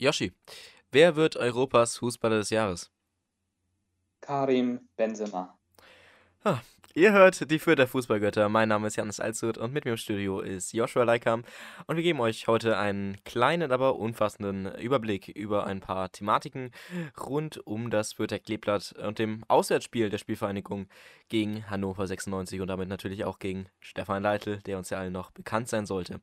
[0.00, 0.32] Yoshi,
[0.92, 2.92] wer wird Europas Fußballer des Jahres?
[4.20, 5.57] Karim Benzema.
[6.94, 8.48] Ihr hört die Fürther Fußballgötter.
[8.48, 11.44] Mein Name ist Janis Alzut und mit mir im Studio ist Joshua Leikam.
[11.86, 16.72] Und wir geben euch heute einen kleinen, aber umfassenden Überblick über ein paar Thematiken
[17.20, 20.88] rund um das Fürther Kleeblatt und dem Auswärtsspiel der Spielvereinigung
[21.28, 25.30] gegen Hannover 96 und damit natürlich auch gegen Stefan Leitl, der uns ja allen noch
[25.30, 26.20] bekannt sein sollte.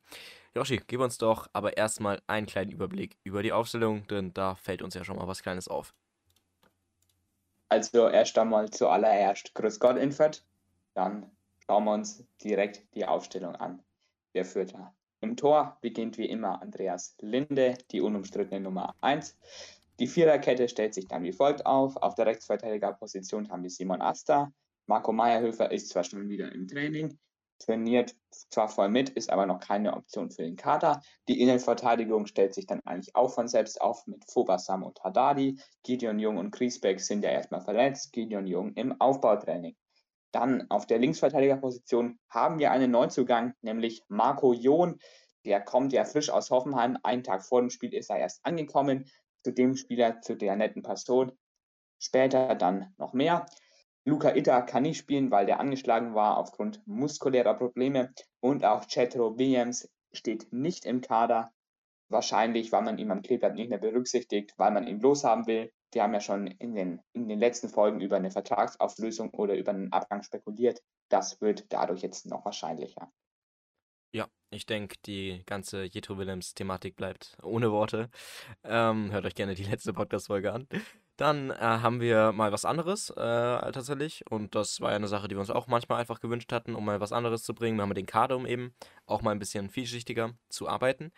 [0.54, 4.82] Joshi, gib uns doch aber erstmal einen kleinen Überblick über die Aufstellung, denn da fällt
[4.82, 5.94] uns ja schon mal was Kleines auf.
[7.68, 10.44] Also erst einmal zuallererst Grüß Gott Infert,
[10.94, 11.30] dann
[11.66, 13.82] schauen wir uns direkt die Aufstellung an.
[14.32, 14.94] Wer führt da?
[15.20, 19.36] Im Tor beginnt wie immer Andreas Linde, die unumstrittene Nummer 1.
[19.98, 21.96] Die Viererkette stellt sich dann wie folgt auf.
[21.96, 24.52] Auf der Rechtsverteidigerposition haben wir Simon Asta.
[24.86, 27.18] Marco Meyerhöfer ist zwar schon wieder im Training,
[27.58, 31.00] trainiert zwar voll mit, ist aber noch keine Option für den Kader.
[31.28, 35.58] Die Innenverteidigung stellt sich dann eigentlich auch von selbst auf mit Fobasam und Haddadi.
[35.82, 38.12] Gideon Jung und Griesbeck sind ja erstmal verletzt.
[38.12, 39.76] Gideon Jung im Aufbautraining.
[40.32, 44.98] Dann auf der Linksverteidigerposition haben wir einen Neuzugang, nämlich Marco John.
[45.44, 46.98] Der kommt ja frisch aus Hoffenheim.
[47.02, 49.08] Einen Tag vor dem Spiel ist er erst angekommen.
[49.44, 51.32] Zu dem Spieler, zu der netten Person.
[51.98, 53.46] Später dann noch mehr.
[54.08, 58.12] Luca Itta kann nicht spielen, weil der angeschlagen war aufgrund muskulärer Probleme.
[58.38, 61.52] Und auch Chetro Williams steht nicht im Kader.
[62.08, 65.72] Wahrscheinlich, weil man ihn am Kleeblatt nicht mehr berücksichtigt, weil man ihn loshaben will.
[65.92, 69.72] Wir haben ja schon in den, in den letzten Folgen über eine Vertragsauflösung oder über
[69.72, 70.82] einen Abgang spekuliert.
[71.08, 73.10] Das wird dadurch jetzt noch wahrscheinlicher.
[74.12, 78.08] Ja, ich denke, die ganze Jetro Willems-Thematik bleibt ohne Worte.
[78.62, 80.68] Ähm, hört euch gerne die letzte Podcast-Folge an.
[81.16, 84.24] Dann äh, haben wir mal was anderes äh, tatsächlich.
[84.30, 86.84] Und das war ja eine Sache, die wir uns auch manchmal einfach gewünscht hatten, um
[86.84, 87.78] mal was anderes zu bringen.
[87.78, 88.74] Wir haben den Kader, um eben
[89.06, 91.12] auch mal ein bisschen vielschichtiger zu arbeiten.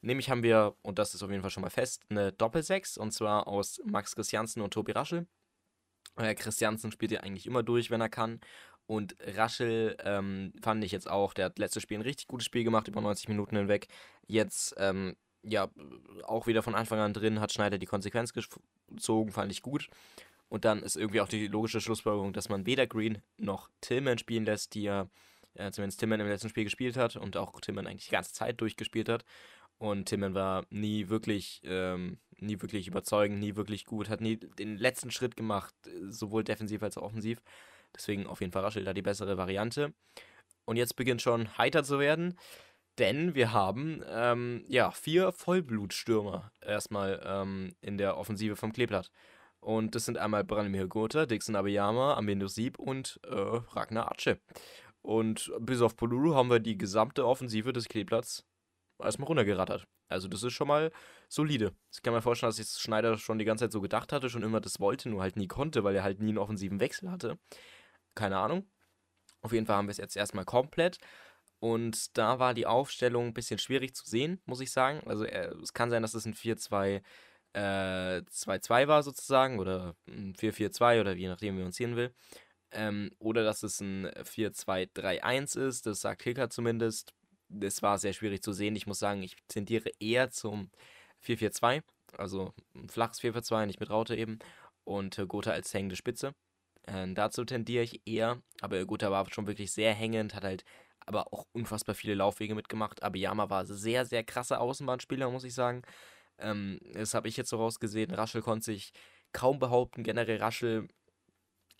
[0.00, 2.98] Nämlich haben wir, und das ist auf jeden Fall schon mal fest, eine Doppelsechs.
[2.98, 5.26] Und zwar aus Max Christiansen und Tobi Raschel.
[6.16, 8.40] Äh, Christiansen spielt ja eigentlich immer durch, wenn er kann.
[8.86, 12.64] Und Raschel ähm, fand ich jetzt auch, der hat letztes Spiel ein richtig gutes Spiel
[12.64, 13.88] gemacht, über 90 Minuten hinweg.
[14.26, 15.70] Jetzt ähm, ja,
[16.24, 19.88] auch wieder von Anfang an drin, hat Schneider die Konsequenz gezogen, fand ich gut.
[20.48, 24.44] Und dann ist irgendwie auch die logische Schlussfolgerung, dass man weder Green noch Tillman spielen
[24.44, 25.08] lässt, die ja
[25.54, 28.60] äh, zumindest Tillman im letzten Spiel gespielt hat und auch Tillman eigentlich die ganze Zeit
[28.60, 29.24] durchgespielt hat.
[29.78, 34.76] Und Tillman war nie wirklich, ähm, nie wirklich überzeugend, nie wirklich gut, hat nie den
[34.76, 35.74] letzten Schritt gemacht,
[36.08, 37.40] sowohl defensiv als auch offensiv.
[37.94, 39.92] Deswegen auf jeden Fall Raschel da die bessere Variante.
[40.64, 42.36] Und jetzt beginnt schon heiter zu werden.
[42.98, 49.10] Denn wir haben ähm, ja vier Vollblutstürmer erstmal ähm, in der Offensive vom Kleeblatt.
[49.60, 54.40] Und das sind einmal Branimir Gotha, Dixon Abiyama, Amendo Sieb und äh, Ragnar Atsche.
[55.02, 58.44] Und bis auf Polulu haben wir die gesamte Offensive des Kleeblatts
[58.98, 59.86] erstmal runtergerattert.
[60.08, 60.90] Also das ist schon mal
[61.28, 61.74] solide.
[61.92, 64.42] Ich kann mir vorstellen, dass sich Schneider schon die ganze Zeit so gedacht hatte, schon
[64.42, 67.38] immer das wollte, nur halt nie konnte, weil er halt nie einen offensiven Wechsel hatte.
[68.14, 68.66] Keine Ahnung.
[69.42, 70.98] Auf jeden Fall haben wir es jetzt erstmal komplett.
[71.60, 75.02] Und da war die Aufstellung ein bisschen schwierig zu sehen, muss ich sagen.
[75.06, 77.02] Also äh, es kann sein, dass es ein 4-2
[77.54, 82.14] äh, 2-2 war sozusagen oder ein 4-4-2 oder je nachdem, wie man es sehen will.
[82.70, 87.14] Ähm, oder dass es ein 4-2-3-1 ist, das sagt Hilker zumindest.
[87.48, 88.76] Das war sehr schwierig zu sehen.
[88.76, 90.70] Ich muss sagen, ich tendiere eher zum
[91.24, 91.82] 4-4-2,
[92.18, 94.38] also ein flaches 4-4-2, nicht mit Raute eben.
[94.84, 96.34] Und Gotha als hängende Spitze.
[96.84, 100.64] Äh, dazu tendiere ich eher, aber Gotha war schon wirklich sehr hängend, hat halt
[101.08, 103.02] aber auch unfassbar viele Laufwege mitgemacht.
[103.02, 105.82] Abiyama war sehr, sehr krasser Außenbahnspieler, muss ich sagen.
[106.38, 108.12] Ähm, das habe ich jetzt so rausgesehen.
[108.12, 108.92] Raschel konnte sich
[109.32, 110.04] kaum behaupten.
[110.04, 110.88] Generell Raschel,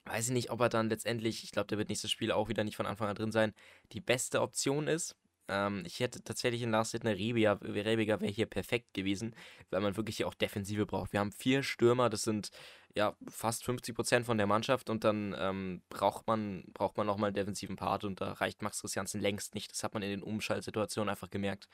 [0.07, 2.65] weiß ich nicht, ob er dann letztendlich, ich glaube, der wird nächstes Spiel auch wieder
[2.65, 3.55] nicht von Anfang an drin sein,
[3.93, 5.15] die beste Option ist.
[5.49, 9.35] Ähm, ich hätte tatsächlich in Last eine Rebia, Rebiger wäre hier perfekt gewesen,
[9.71, 11.13] weil man wirklich hier auch Defensive braucht.
[11.13, 12.51] Wir haben vier Stürmer, das sind
[12.95, 17.29] ja fast 50 Prozent von der Mannschaft und dann ähm, braucht man braucht man nochmal
[17.29, 19.71] einen defensiven Part und da reicht Max Christiansen längst nicht.
[19.71, 21.69] Das hat man in den Umschaltsituationen einfach gemerkt.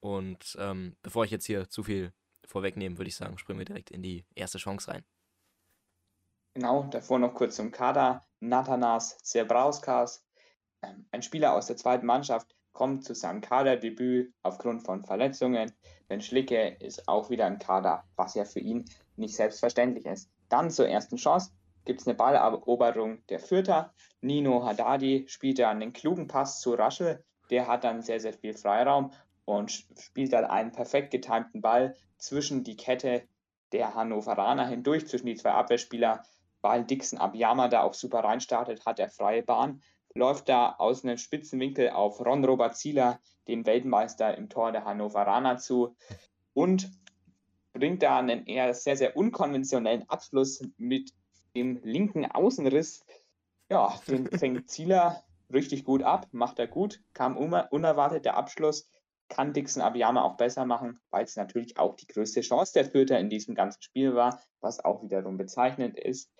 [0.00, 2.12] Und ähm, bevor ich jetzt hier zu viel
[2.44, 5.04] vorwegnehme, würde ich sagen, springen wir direkt in die erste Chance rein.
[6.54, 8.26] Genau, davor noch kurz zum Kader.
[8.40, 10.24] Nathanas Zebrauskas,
[10.82, 15.72] ähm, ein Spieler aus der zweiten Mannschaft, kommt zu seinem Kaderdebüt aufgrund von Verletzungen.
[16.06, 18.84] Ben Schlicke ist auch wieder im Kader, was ja für ihn
[19.16, 20.30] nicht selbstverständlich ist.
[20.48, 21.52] Dann zur ersten Chance
[21.84, 23.92] gibt es eine Balleroberung der Fürther.
[24.20, 27.24] Nino Haddadi spielt dann den klugen Pass zu Raschel.
[27.50, 29.10] Der hat dann sehr, sehr viel Freiraum
[29.44, 33.22] und spielt dann einen perfekt getimten Ball zwischen die Kette
[33.72, 36.22] der Hannoveraner hindurch, zwischen die zwei Abwehrspieler,
[36.60, 39.82] weil Dixon Abiyama da auch super reinstartet, hat er freie Bahn,
[40.14, 44.84] läuft da aus einem spitzen Winkel auf Ron Robert Zieler, den Weltmeister im Tor der
[44.84, 45.96] Hannoveraner zu.
[46.54, 46.90] Und
[47.78, 51.12] bringt da einen eher sehr, sehr unkonventionellen Abschluss mit
[51.54, 53.04] dem linken Außenriss.
[53.70, 55.22] Ja, den fängt Zieler
[55.52, 58.90] richtig gut ab, macht er gut, kam unerwartet der Abschluss,
[59.28, 63.18] kann Dixon Abiyama auch besser machen, weil es natürlich auch die größte Chance der Fürther
[63.18, 66.30] in diesem ganzen Spiel war, was auch wiederum bezeichnend ist.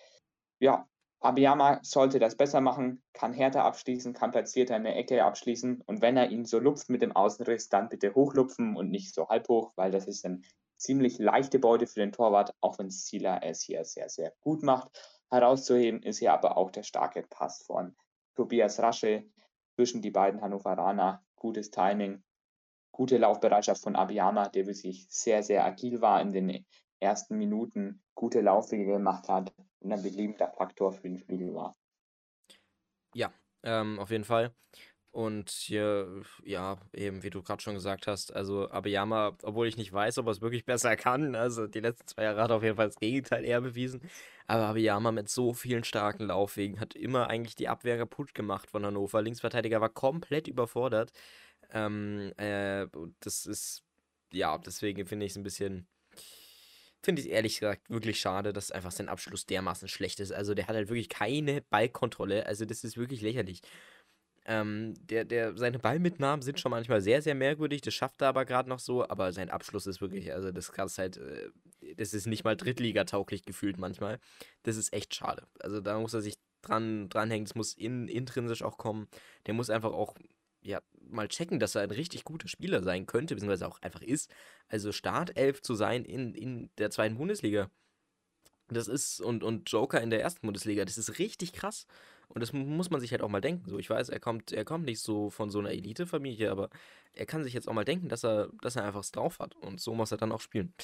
[0.58, 0.88] Ja,
[1.20, 6.00] Abiyama sollte das besser machen, kann härter abschließen, kann platzierter in der Ecke abschließen und
[6.00, 9.49] wenn er ihn so lupft mit dem Außenriss, dann bitte hochlupfen und nicht so halb
[9.49, 10.41] hoch, weil das ist eine
[10.78, 14.90] ziemlich leichte Beute für den Torwart, auch wenn Zieler es hier sehr, sehr gut macht.
[15.30, 17.94] Herauszuheben ist hier aber auch der starke Pass von
[18.34, 19.28] Tobias Rasche
[19.75, 21.22] zwischen die beiden Hannoveraner.
[21.36, 22.25] Gutes Timing,
[22.90, 26.66] gute Laufbereitschaft von Abiyama, der wirklich sehr, sehr agil war in den
[27.00, 31.76] ersten Minuten, gute Laufwege gemacht hat und ein beliebter Faktor für den Flügel war.
[33.14, 33.32] Ja,
[33.62, 34.52] ähm, auf jeden Fall.
[35.19, 39.93] Und hier, ja, eben wie du gerade schon gesagt hast, also Abiyama, obwohl ich nicht
[39.93, 42.62] weiß, ob er es wirklich besser kann, also die letzten zwei Jahre hat er auf
[42.62, 44.00] jeden Fall das Gegenteil eher bewiesen.
[44.47, 48.87] Aber Abiyama mit so vielen starken Laufwegen hat immer eigentlich die Abwehr kaputt gemacht von
[48.87, 49.20] Hannover.
[49.20, 51.11] Linksverteidiger war komplett überfordert.
[51.73, 52.87] Ähm, äh,
[53.19, 53.82] das ist,
[54.32, 55.88] ja, deswegen finde ich es ein bisschen,
[57.03, 60.31] finde ich ehrlich gesagt wirklich schade, dass einfach sein Abschluss dermaßen schlecht ist.
[60.31, 62.47] Also der hat halt wirklich keine Ballkontrolle.
[62.47, 63.62] Also das ist wirklich lächerlich.
[64.50, 67.82] Ähm, der, der, seine Ballmitnahmen sind schon manchmal sehr, sehr merkwürdig.
[67.82, 69.06] Das schafft er aber gerade noch so.
[69.06, 71.50] Aber sein Abschluss ist wirklich, also das kannst halt, äh,
[71.96, 74.18] das ist nicht mal Drittliga-tauglich gefühlt manchmal.
[74.62, 75.46] Das ist echt schade.
[75.60, 77.44] Also da muss er sich dran, dranhängen.
[77.44, 79.06] Das muss in, intrinsisch auch kommen.
[79.46, 80.14] Der muss einfach auch
[80.62, 80.80] ja,
[81.10, 84.30] mal checken, dass er ein richtig guter Spieler sein könnte, beziehungsweise auch einfach ist.
[84.68, 87.70] Also Startelf zu sein in, in der zweiten Bundesliga.
[88.68, 91.86] Das ist, und, und Joker in der ersten Bundesliga, das ist richtig krass.
[92.28, 93.69] Und das muss man sich halt auch mal denken.
[93.69, 96.69] So, ich weiß, er kommt, er kommt nicht so von so einer Elite-Familie, aber
[97.14, 99.56] er kann sich jetzt auch mal denken, dass er, dass er einfach es drauf hat.
[99.56, 100.75] Und so muss er dann auch spielen.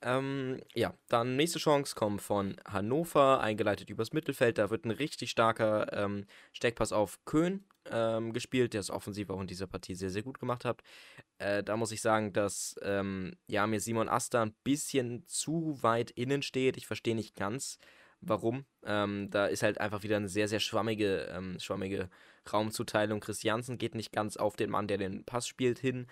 [0.00, 4.58] Ähm, ja, dann nächste Chance kommt von Hannover, eingeleitet übers Mittelfeld.
[4.58, 9.40] Da wird ein richtig starker ähm, Steckpass auf Köhn ähm, gespielt, der es offensiv auch
[9.40, 10.82] in dieser Partie sehr, sehr gut gemacht hat.
[11.38, 16.10] Äh, da muss ich sagen, dass ähm, ja, mir Simon Asta ein bisschen zu weit
[16.12, 16.76] innen steht.
[16.76, 17.78] Ich verstehe nicht ganz,
[18.20, 18.64] warum.
[18.84, 22.08] Ähm, da ist halt einfach wieder eine sehr, sehr schwammige, ähm, schwammige
[22.52, 23.20] Raumzuteilung.
[23.20, 26.06] Christiansen geht nicht ganz auf den Mann, der den Pass spielt, hin.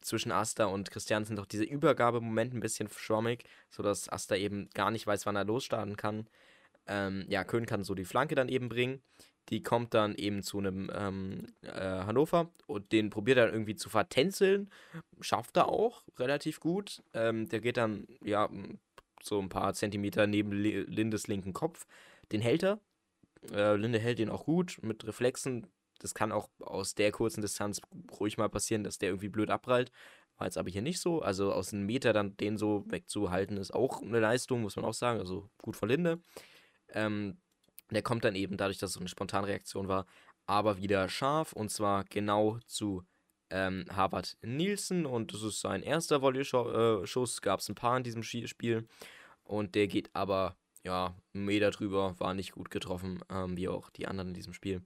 [0.00, 5.06] Zwischen Asta und Christiansen doch dieser Übergabemoment ein bisschen schwammig, sodass Asta eben gar nicht
[5.06, 6.28] weiß, wann er losstarten kann.
[6.86, 9.02] Ähm, ja, Köhn kann so die Flanke dann eben bringen.
[9.48, 13.88] Die kommt dann eben zu einem ähm, äh, Hannover und den probiert er irgendwie zu
[13.88, 14.70] vertänzeln.
[15.20, 17.02] Schafft er auch relativ gut.
[17.14, 18.48] Ähm, der geht dann, ja,
[19.26, 21.86] so ein paar Zentimeter neben Lindes linken Kopf.
[22.32, 22.80] Den hält er.
[23.52, 25.66] Äh, Linde hält ihn auch gut mit Reflexen.
[25.98, 27.80] Das kann auch aus der kurzen Distanz
[28.18, 29.90] ruhig mal passieren, dass der irgendwie blöd abprallt.
[30.36, 31.22] War jetzt aber hier nicht so.
[31.22, 34.94] Also aus einem Meter dann den so wegzuhalten, ist auch eine Leistung, muss man auch
[34.94, 35.20] sagen.
[35.20, 36.20] Also gut von Linde.
[36.88, 37.38] Ähm,
[37.90, 40.06] der kommt dann eben, dadurch, dass es eine Spontanreaktion war,
[40.46, 43.04] aber wieder scharf und zwar genau zu
[43.50, 47.42] ähm, Harvard Nielsen und das ist sein erster Volley-Schuss.
[47.42, 48.88] Gab es ein paar in diesem Spiel
[49.46, 53.90] und der geht aber, ja, einen Meter drüber, war nicht gut getroffen, ähm, wie auch
[53.90, 54.82] die anderen in diesem Spiel.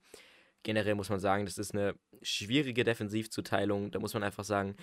[0.62, 3.90] Generell muss man sagen, das ist eine schwierige Defensivzuteilung.
[3.90, 4.76] Da muss man einfach sagen,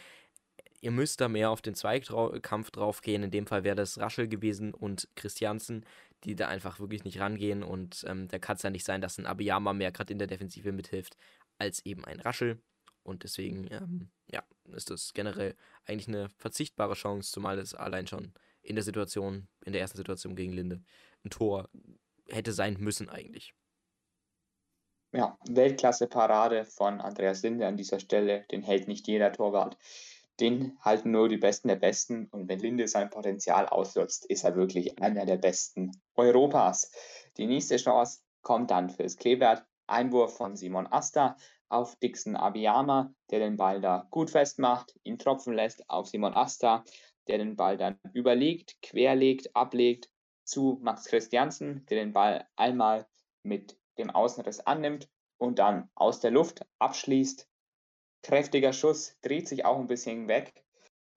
[0.82, 3.22] ihr müsst da mehr auf den Zweikampf drauf gehen.
[3.24, 5.86] In dem Fall wäre das Raschel gewesen und Christiansen,
[6.24, 7.64] die da einfach wirklich nicht rangehen.
[7.64, 10.28] Und ähm, da kann es ja nicht sein, dass ein Abiyama mehr gerade in der
[10.28, 11.16] Defensive mithilft,
[11.60, 12.60] als eben ein Raschel.
[13.04, 18.34] Und deswegen, ähm, ja, ist das generell eigentlich eine verzichtbare Chance, zumal es allein schon
[18.68, 20.84] in der Situation, in der ersten Situation gegen Linde,
[21.24, 21.70] ein Tor
[22.30, 23.54] hätte sein müssen eigentlich.
[25.14, 28.46] Ja, Weltklasse-Parade von Andreas Linde an dieser Stelle.
[28.52, 29.78] Den hält nicht jeder Torwart.
[30.42, 32.28] Den halten nur die Besten der Besten.
[32.32, 36.92] Und wenn Linde sein Potenzial ausnutzt, ist er wirklich einer der Besten Europas.
[37.38, 39.66] Die nächste Chance kommt dann fürs Kleebert.
[39.88, 41.38] Einwurf von Simon Asta
[41.70, 46.84] auf Dixon Abiyama, der den Ball da gut festmacht, ihn tropfen lässt auf Simon Asta
[47.28, 50.10] der den Ball dann überlegt, querlegt, ablegt
[50.44, 53.08] zu Max Christiansen, der den Ball einmal
[53.44, 57.48] mit dem Außenriss annimmt und dann aus der Luft abschließt.
[58.24, 60.54] Kräftiger Schuss, dreht sich auch ein bisschen weg.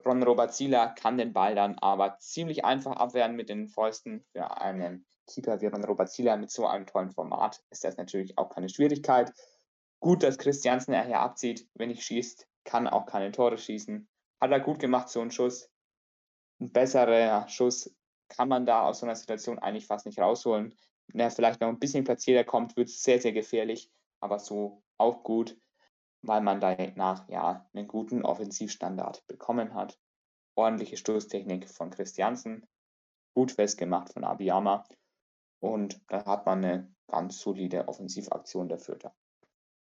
[0.05, 4.25] Ron Robert Zieler kann den Ball dann aber ziemlich einfach abwehren mit den Fäusten.
[4.33, 8.39] Für einen Keeper wie Ron Robert Zieler mit so einem tollen Format ist das natürlich
[8.39, 9.33] auch keine Schwierigkeit.
[10.01, 11.69] Gut, dass Christiansen er hier abzieht.
[11.75, 14.09] Wenn ich schießt, kann auch keine Tore schießen.
[14.41, 15.70] Hat er gut gemacht, so einen Schuss
[16.61, 17.95] ein besserer Schuss
[18.29, 20.75] kann man da aus so einer Situation eigentlich fast nicht rausholen.
[21.09, 23.91] Wenn er vielleicht noch ein bisschen platzierter kommt, wird es sehr, sehr gefährlich,
[24.21, 25.59] aber so auch gut,
[26.23, 29.99] weil man danach ja einen guten Offensivstandard bekommen hat.
[30.55, 32.67] ordentliche Stoßtechnik von Christiansen,
[33.35, 34.85] gut festgemacht von Abiyama
[35.61, 39.15] und da hat man eine ganz solide Offensivaktion der Fürther.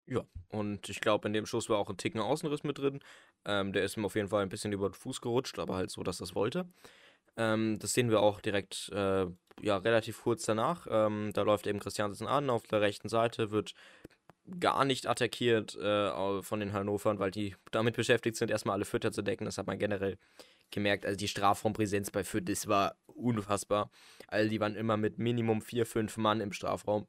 [0.08, 3.00] Ja, und ich glaube, in dem Schuss war auch ein Ticken Außenriss mit drin.
[3.46, 5.90] Ähm, der ist ihm auf jeden Fall ein bisschen über den Fuß gerutscht, aber halt
[5.90, 6.68] so, dass das wollte.
[7.38, 9.26] Ähm, das sehen wir auch direkt, äh,
[9.62, 10.88] ja, relativ kurz danach.
[10.90, 13.74] Ähm, da läuft eben Christiansen an, auf der rechten Seite wird
[14.60, 19.12] gar nicht attackiert äh, von den Hannovern, weil die damit beschäftigt sind, erstmal alle Fütter
[19.12, 19.46] zu decken.
[19.46, 20.18] Das hat man generell
[20.72, 21.06] gemerkt.
[21.06, 23.90] Also die Strafraumpräsenz bei Fürth, das war unfassbar.
[24.28, 27.08] Also die waren immer mit Minimum vier, fünf Mann im Strafraum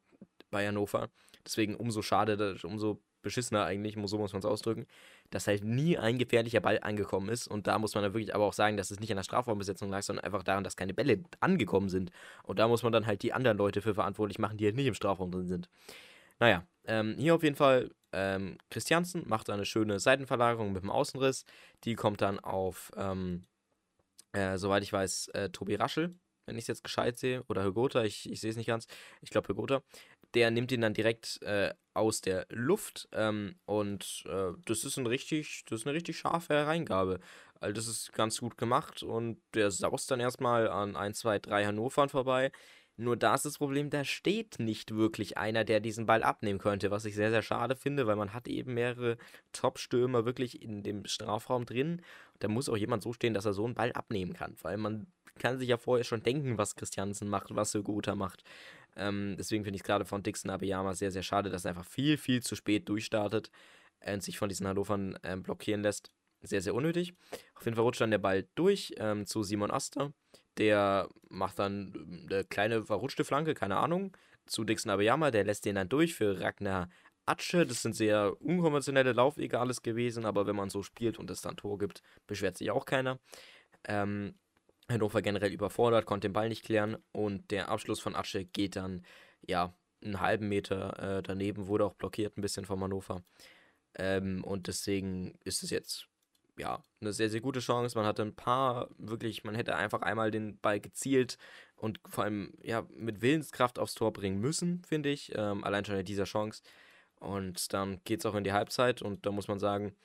[0.57, 1.09] bei Hannover.
[1.45, 4.87] Deswegen umso schade, umso beschissener eigentlich, so muss man es ausdrücken,
[5.29, 7.47] dass halt nie ein gefährlicher Ball angekommen ist.
[7.47, 9.89] Und da muss man dann wirklich aber auch sagen, dass es nicht an der Strafraumbesetzung
[9.89, 12.11] lag, sondern einfach daran, dass keine Bälle angekommen sind.
[12.43, 14.87] Und da muss man dann halt die anderen Leute für verantwortlich machen, die halt nicht
[14.87, 15.69] im Strafraum drin sind.
[16.39, 21.45] Naja, ähm, hier auf jeden Fall ähm, Christiansen macht eine schöne Seitenverlagerung mit dem Außenriss.
[21.83, 23.45] Die kommt dann auf, ähm,
[24.31, 26.15] äh, soweit ich weiß, äh, Tobi Raschel,
[26.47, 28.87] wenn ich es jetzt gescheit sehe, oder Hügota, ich, ich sehe es nicht ganz.
[29.21, 29.83] Ich glaube Hügota.
[30.33, 35.07] Der nimmt ihn dann direkt äh, aus der Luft ähm, und äh, das ist ein
[35.07, 37.19] richtig, das ist eine richtig scharfe Hereingabe.
[37.59, 41.65] Also das ist ganz gut gemacht und der saust dann erstmal an 1, 2, 3
[41.65, 42.51] Hannovern vorbei.
[42.99, 46.89] Nur da ist das Problem, da steht nicht wirklich einer, der diesen Ball abnehmen könnte,
[46.89, 49.17] was ich sehr, sehr schade finde, weil man hat eben mehrere
[49.51, 52.01] Top-Stürmer wirklich in dem Strafraum drin.
[52.39, 55.05] Da muss auch jemand so stehen, dass er so einen Ball abnehmen kann, weil man
[55.37, 58.43] kann sich ja vorher schon denken, was Christiansen macht, was Sögota macht.
[58.95, 61.85] Ähm, deswegen finde ich es gerade von Dixon Abiyama sehr, sehr schade, dass er einfach
[61.85, 63.51] viel, viel zu spät durchstartet
[64.05, 66.11] und sich von diesen Hannovern ähm, blockieren lässt.
[66.41, 67.15] Sehr, sehr unnötig.
[67.55, 70.13] Auf jeden Fall rutscht dann der Ball durch ähm, zu Simon Aster
[70.57, 74.15] der macht dann ähm, eine kleine verrutschte Flanke, keine Ahnung,
[74.45, 75.31] zu Dixon Abeyama.
[75.31, 76.89] Der lässt den dann durch für Ragnar
[77.25, 77.65] Atsche.
[77.65, 81.57] Das sind sehr unkonventionelle Laufwege alles gewesen, aber wenn man so spielt und es dann
[81.57, 83.19] Tor gibt, beschwert sich auch keiner.
[83.85, 84.35] Ähm,
[84.89, 89.05] Hannover generell überfordert, konnte den Ball nicht klären und der Abschluss von Atsche geht dann,
[89.41, 93.23] ja, einen halben Meter äh, daneben, wurde auch blockiert ein bisschen vom Hannover.
[93.95, 96.07] Ähm, und deswegen ist es jetzt
[96.57, 97.97] ja, eine sehr, sehr gute Chance.
[97.97, 101.37] Man hatte ein paar, wirklich, man hätte einfach einmal den Ball gezielt
[101.75, 105.31] und vor allem ja, mit Willenskraft aufs Tor bringen müssen, finde ich.
[105.35, 106.63] Ähm, allein schon in dieser Chance.
[107.19, 109.95] Und dann geht es auch in die Halbzeit und da muss man sagen,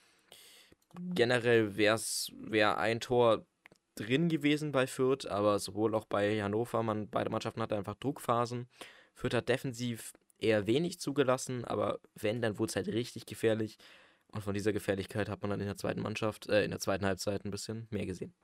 [1.14, 3.46] generell wäre wär ein Tor
[3.94, 8.68] drin gewesen bei Fürth, aber sowohl auch bei Hannover, man, beide Mannschaften hatten einfach Druckphasen.
[9.14, 13.78] Fürth hat defensiv eher wenig zugelassen, aber wenn, dann wurde es halt richtig gefährlich.
[14.32, 17.04] Und von dieser Gefährlichkeit hat man dann in der zweiten Mannschaft, äh, in der zweiten
[17.04, 18.34] Halbzeit ein bisschen mehr gesehen.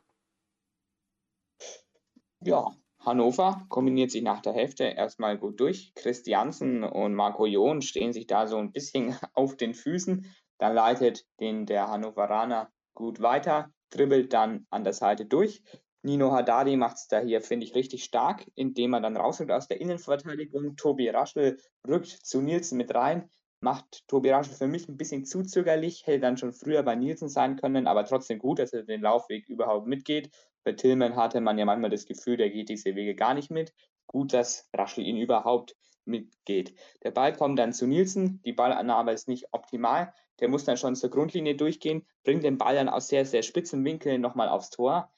[2.45, 5.93] Ja, Hannover kombiniert sich nach der Hälfte erstmal gut durch.
[5.95, 10.27] Christiansen und Marco John stehen sich da so ein bisschen auf den Füßen.
[10.59, 15.63] Dann leitet den der Hannoveraner gut weiter, dribbelt dann an der Seite durch.
[16.03, 19.69] Nino Haddadi macht es da hier, finde ich, richtig stark, indem er dann rausrückt aus
[19.69, 20.77] der Innenverteidigung.
[20.77, 23.29] Tobi Raschel rückt zu Nielsen mit rein
[23.61, 27.29] macht Tobi Raschel für mich ein bisschen zu zögerlich, hätte dann schon früher bei Nielsen
[27.29, 30.31] sein können, aber trotzdem gut, dass er den Laufweg überhaupt mitgeht.
[30.65, 33.73] Bei Tillman hatte man ja manchmal das Gefühl, der geht diese Wege gar nicht mit.
[34.07, 35.75] Gut, dass Raschel ihn überhaupt
[36.09, 36.75] mitgeht.
[37.03, 40.97] Der Ball kommt dann zu Nielsen, die Ballannahme ist nicht optimal, der muss dann schon
[40.97, 45.13] zur Grundlinie durchgehen, bringt den Ball dann aus sehr, sehr spitzen Winkeln nochmal aufs Tor.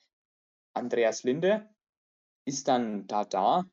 [0.75, 1.68] Andreas Linde
[2.44, 3.64] ist dann da da,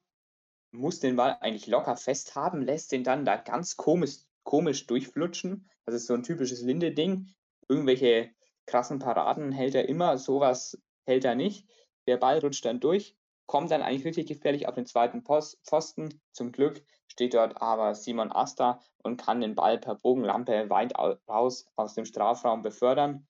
[0.72, 5.70] muss den Ball eigentlich locker festhaben, lässt den dann da ganz komisch komisch durchflutschen.
[5.86, 7.28] Das ist so ein typisches Linde-Ding.
[7.68, 8.32] Irgendwelche
[8.66, 11.68] krassen Paraden hält er immer, sowas hält er nicht.
[12.08, 16.22] Der Ball rutscht dann durch, kommt dann eigentlich richtig gefährlich auf den zweiten Pfosten.
[16.32, 16.82] Zum Glück
[17.18, 20.94] steht dort aber Simon Asta und kann den Ball per Bogenlampe weit
[21.28, 23.26] raus aus dem Strafraum befördern.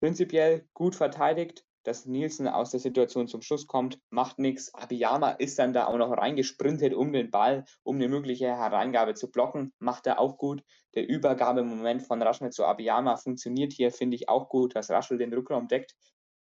[0.00, 4.74] Prinzipiell gut verteidigt, dass Nielsen aus der Situation zum Schuss kommt, macht nichts.
[4.74, 9.30] Abiyama ist dann da auch noch reingesprintet, um den Ball, um eine mögliche Hereingabe zu
[9.30, 9.72] blocken.
[9.78, 10.62] Macht er auch gut.
[10.94, 15.32] Der Übergabemoment von Raschel zu Abiyama funktioniert hier, finde ich auch gut, dass Raschel den
[15.32, 15.94] Rückraum deckt.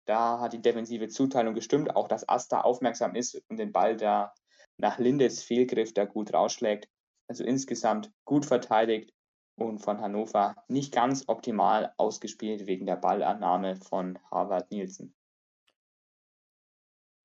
[0.04, 4.32] Da hat die defensive Zuteilung gestimmt, auch dass Asta aufmerksam ist und den Ball da
[4.80, 6.88] nach Lindes Fehlgriff da gut rausschlägt.
[7.28, 9.12] Also insgesamt gut verteidigt
[9.56, 15.14] und von Hannover nicht ganz optimal ausgespielt wegen der Ballannahme von Harvard Nielsen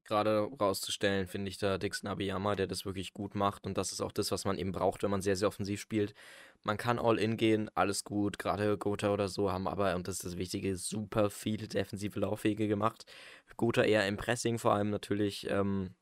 [0.06, 3.66] gerade rauszustellen, finde ich da Dixon Abiyama, der das wirklich gut macht.
[3.66, 6.14] Und das ist auch das, was man eben braucht, wenn man sehr, sehr offensiv spielt.
[6.64, 8.40] Man kann all in gehen, alles gut.
[8.40, 12.68] Gerade Gotha oder so haben aber, und das ist das Wichtige, super viele defensive Laufwege
[12.68, 13.06] gemacht.
[13.58, 15.50] Gotha eher im Pressing vor allem natürlich.
[15.50, 15.96] Ähm,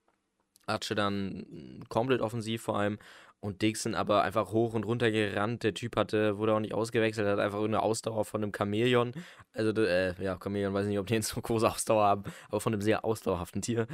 [0.66, 2.98] Atsche dann komplett offensiv vor allem.
[3.40, 5.64] Und Dixon aber einfach hoch und runter gerannt.
[5.64, 9.12] Der Typ hatte, wurde auch nicht ausgewechselt, hat einfach eine Ausdauer von einem Chamäleon.
[9.52, 12.72] Also, äh, ja, Chamäleon, weiß nicht, ob die jetzt so große Ausdauer haben, aber von
[12.72, 13.88] einem sehr ausdauerhaften Tier.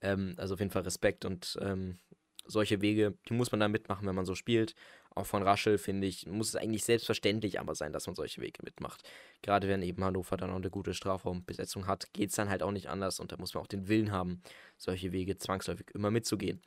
[0.00, 1.98] Ähm, also auf jeden Fall Respekt und ähm,
[2.46, 4.74] solche Wege, die muss man da mitmachen, wenn man so spielt.
[5.16, 8.60] Auch von Raschel, finde ich, muss es eigentlich selbstverständlich aber sein, dass man solche Wege
[8.62, 9.02] mitmacht.
[9.40, 12.70] Gerade wenn eben Hannover dann auch eine gute Strafraumbesetzung hat, geht es dann halt auch
[12.70, 14.42] nicht anders und da muss man auch den Willen haben,
[14.76, 16.60] solche Wege zwangsläufig immer mitzugehen.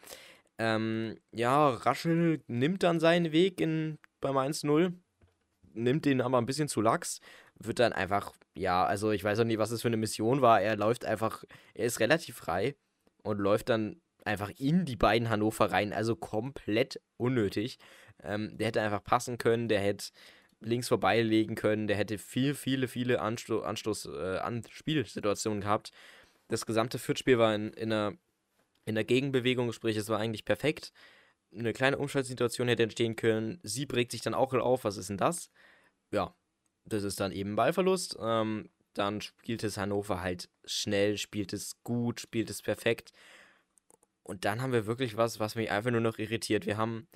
[0.57, 4.93] Ähm, ja, Raschel nimmt dann seinen Weg in, beim 1-0,
[5.73, 7.21] nimmt den aber ein bisschen zu lax,
[7.59, 10.59] wird dann einfach, ja, also ich weiß auch nicht, was es für eine Mission war.
[10.59, 11.43] Er läuft einfach,
[11.75, 12.75] er ist relativ frei
[13.21, 17.77] und läuft dann einfach in die beiden Hannover rein, also komplett unnötig.
[18.23, 20.07] Ähm, der hätte einfach passen können, der hätte
[20.61, 25.91] links vorbeilegen können, der hätte viel, viele, viele Ansto Anstoß, äh, an Spielsituationen gehabt.
[26.49, 28.13] Das gesamte Viertspiel war in, in einer
[28.89, 30.91] in der Gegenbewegung, sprich, es war eigentlich perfekt.
[31.55, 33.59] Eine kleine Umschaltsituation hätte entstehen können.
[33.61, 34.83] Sie bringt sich dann auch auf.
[34.83, 35.51] Was ist denn das?
[36.11, 36.33] Ja,
[36.85, 38.17] das ist dann eben Ballverlust.
[38.19, 43.13] Ähm, dann spielt es Hannover halt schnell, spielt es gut, spielt es perfekt.
[44.23, 46.65] Und dann haben wir wirklich was, was mich einfach nur noch irritiert.
[46.65, 47.07] Wir haben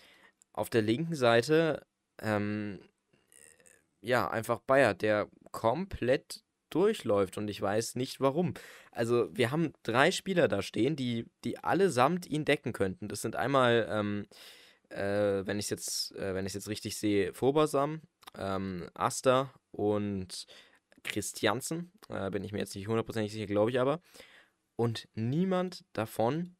[0.53, 1.85] auf der linken Seite,
[2.21, 2.79] ähm,
[4.01, 8.53] ja, einfach Bayer, der komplett durchläuft und ich weiß nicht warum.
[8.91, 13.07] Also wir haben drei Spieler da stehen, die, die allesamt ihn decken könnten.
[13.07, 14.27] Das sind einmal, ähm,
[14.89, 18.01] äh, wenn ich es jetzt, äh, wenn ich jetzt richtig sehe, Fobasam,
[18.35, 20.47] ähm, Asta und
[21.03, 21.91] Christiansen.
[22.09, 24.01] Äh, bin ich mir jetzt nicht hundertprozentig sicher, glaube ich aber.
[24.75, 26.55] Und niemand davon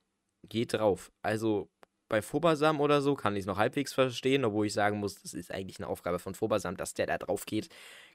[0.48, 1.12] geht drauf.
[1.22, 1.70] Also
[2.14, 5.34] bei Fobasam oder so kann ich es noch halbwegs verstehen, obwohl ich sagen muss, das
[5.34, 7.70] ist eigentlich eine Aufgabe von Fobasam, dass der da drauf geht.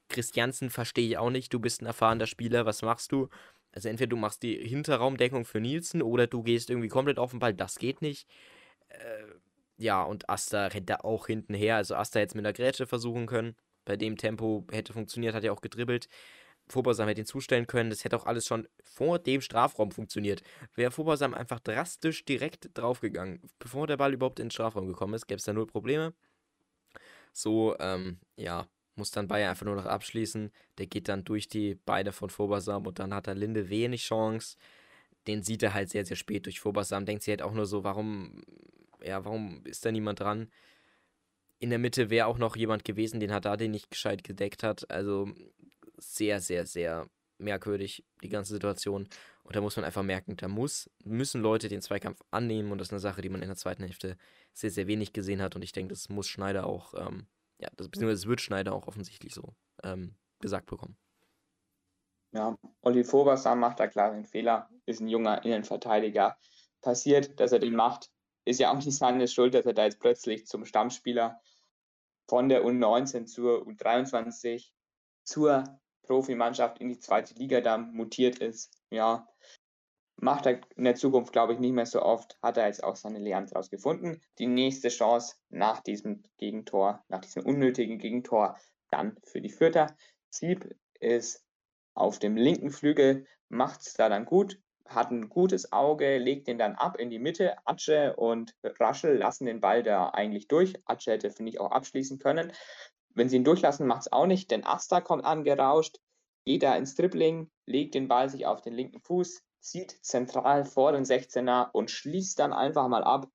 [0.08, 1.52] Christiansen verstehe ich auch nicht.
[1.52, 2.64] Du bist ein erfahrener Spieler.
[2.64, 3.28] Was machst du?
[3.72, 7.40] Also entweder du machst die Hinterraumdeckung für Nielsen oder du gehst irgendwie komplett auf den
[7.40, 7.54] Ball.
[7.54, 8.28] Das geht nicht.
[8.88, 9.24] Äh,
[9.78, 11.74] ja, und Asta rennt da auch hinten her.
[11.74, 13.56] Also Asta hätte es mit der Grätsche versuchen können.
[13.84, 16.08] Bei dem Tempo hätte funktioniert, hat er auch gedribbelt.
[16.68, 17.90] Vorbasam hätte ihn zustellen können.
[17.90, 20.42] Das hätte auch alles schon vor dem Strafraum funktioniert.
[20.74, 25.26] Wäre Vorbasam einfach drastisch direkt draufgegangen, bevor der Ball überhaupt in den Strafraum gekommen ist,
[25.26, 26.14] gäbe es da null Probleme.
[27.32, 30.50] So, ähm, ja, muss dann Bayer einfach nur noch abschließen.
[30.76, 34.56] Der geht dann durch die Beine von Fobasam und dann hat er Linde wenig Chance.
[35.26, 37.06] Den sieht er halt sehr, sehr spät durch Fobasam.
[37.06, 38.42] Denkt sich halt auch nur so, warum,
[39.02, 40.50] ja, warum ist da niemand dran?
[41.60, 44.62] In der Mitte wäre auch noch jemand gewesen, den hat da den nicht gescheit gedeckt
[44.62, 44.90] hat.
[44.90, 45.32] Also
[45.98, 47.08] sehr, sehr, sehr
[47.38, 49.08] merkwürdig, die ganze Situation.
[49.44, 52.88] Und da muss man einfach merken, da muss, müssen Leute den Zweikampf annehmen und das
[52.88, 54.16] ist eine Sache, die man in der zweiten Hälfte
[54.52, 55.54] sehr, sehr wenig gesehen hat.
[55.56, 57.26] Und ich denke, das muss Schneider auch ähm,
[57.58, 60.96] ja, das, beziehungsweise wird Schneider auch offensichtlich so ähm, gesagt bekommen.
[62.32, 66.36] Ja, Olli Vogersam macht da klar einen Fehler, ist ein junger Innenverteidiger.
[66.80, 68.10] Passiert, dass er den macht,
[68.44, 71.40] ist ja auch nicht seine Schuld, dass er da jetzt plötzlich zum Stammspieler
[72.28, 74.70] von der U19 zur U23
[75.24, 78.72] zur Profimannschaft in die zweite Liga da mutiert ist.
[78.90, 79.28] Ja,
[80.16, 82.96] macht er in der Zukunft, glaube ich, nicht mehr so oft, hat er jetzt auch
[82.96, 84.20] seine Lehren daraus gefunden.
[84.38, 88.56] Die nächste Chance nach diesem Gegentor, nach diesem unnötigen Gegentor,
[88.90, 89.94] dann für die Fürther.
[90.30, 91.44] Sieb ist
[91.94, 96.58] auf dem linken Flügel, macht es da dann gut, hat ein gutes Auge, legt den
[96.58, 97.56] dann ab in die Mitte.
[97.66, 100.74] Atsche und Raschel lassen den Ball da eigentlich durch.
[100.86, 102.52] Atsche hätte, finde ich, auch abschließen können.
[103.14, 105.98] Wenn sie ihn durchlassen, macht es auch nicht, denn Asta kommt angerauscht,
[106.44, 110.92] geht da ins Dribbling, legt den Ball sich auf den linken Fuß, zieht zentral vor
[110.92, 113.28] den 16er und schließt dann einfach mal ab.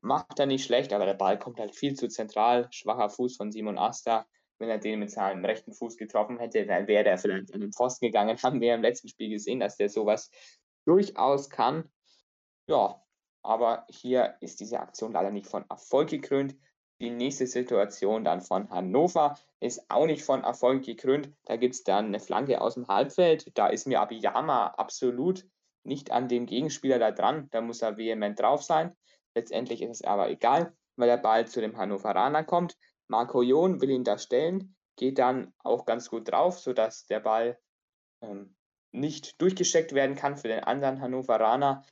[0.00, 2.68] Macht er nicht schlecht, aber der Ball kommt halt viel zu zentral.
[2.70, 4.26] Schwacher Fuß von Simon Asta.
[4.58, 7.72] Wenn er den mit seinem rechten Fuß getroffen hätte, dann wäre der vielleicht an den
[7.72, 8.36] Pfosten gegangen.
[8.42, 10.30] Haben wir im letzten Spiel gesehen, dass der sowas
[10.84, 11.90] durchaus kann.
[12.66, 13.02] Ja,
[13.42, 16.56] aber hier ist diese Aktion leider nicht von Erfolg gekrönt.
[17.00, 21.32] Die nächste Situation dann von Hannover ist auch nicht von Erfolg gekrönt.
[21.44, 23.50] Da gibt es dann eine Flanke aus dem Halbfeld.
[23.58, 25.44] Da ist mir Abiyama absolut
[25.82, 27.48] nicht an dem Gegenspieler da dran.
[27.50, 28.96] Da muss er vehement drauf sein.
[29.34, 32.76] Letztendlich ist es aber egal, weil der Ball zu dem Hannoveraner kommt.
[33.08, 37.58] Marco Jon will ihn da stellen, geht dann auch ganz gut drauf, sodass der Ball
[38.22, 38.56] ähm,
[38.92, 41.84] nicht durchgesteckt werden kann für den anderen Hannoveraner.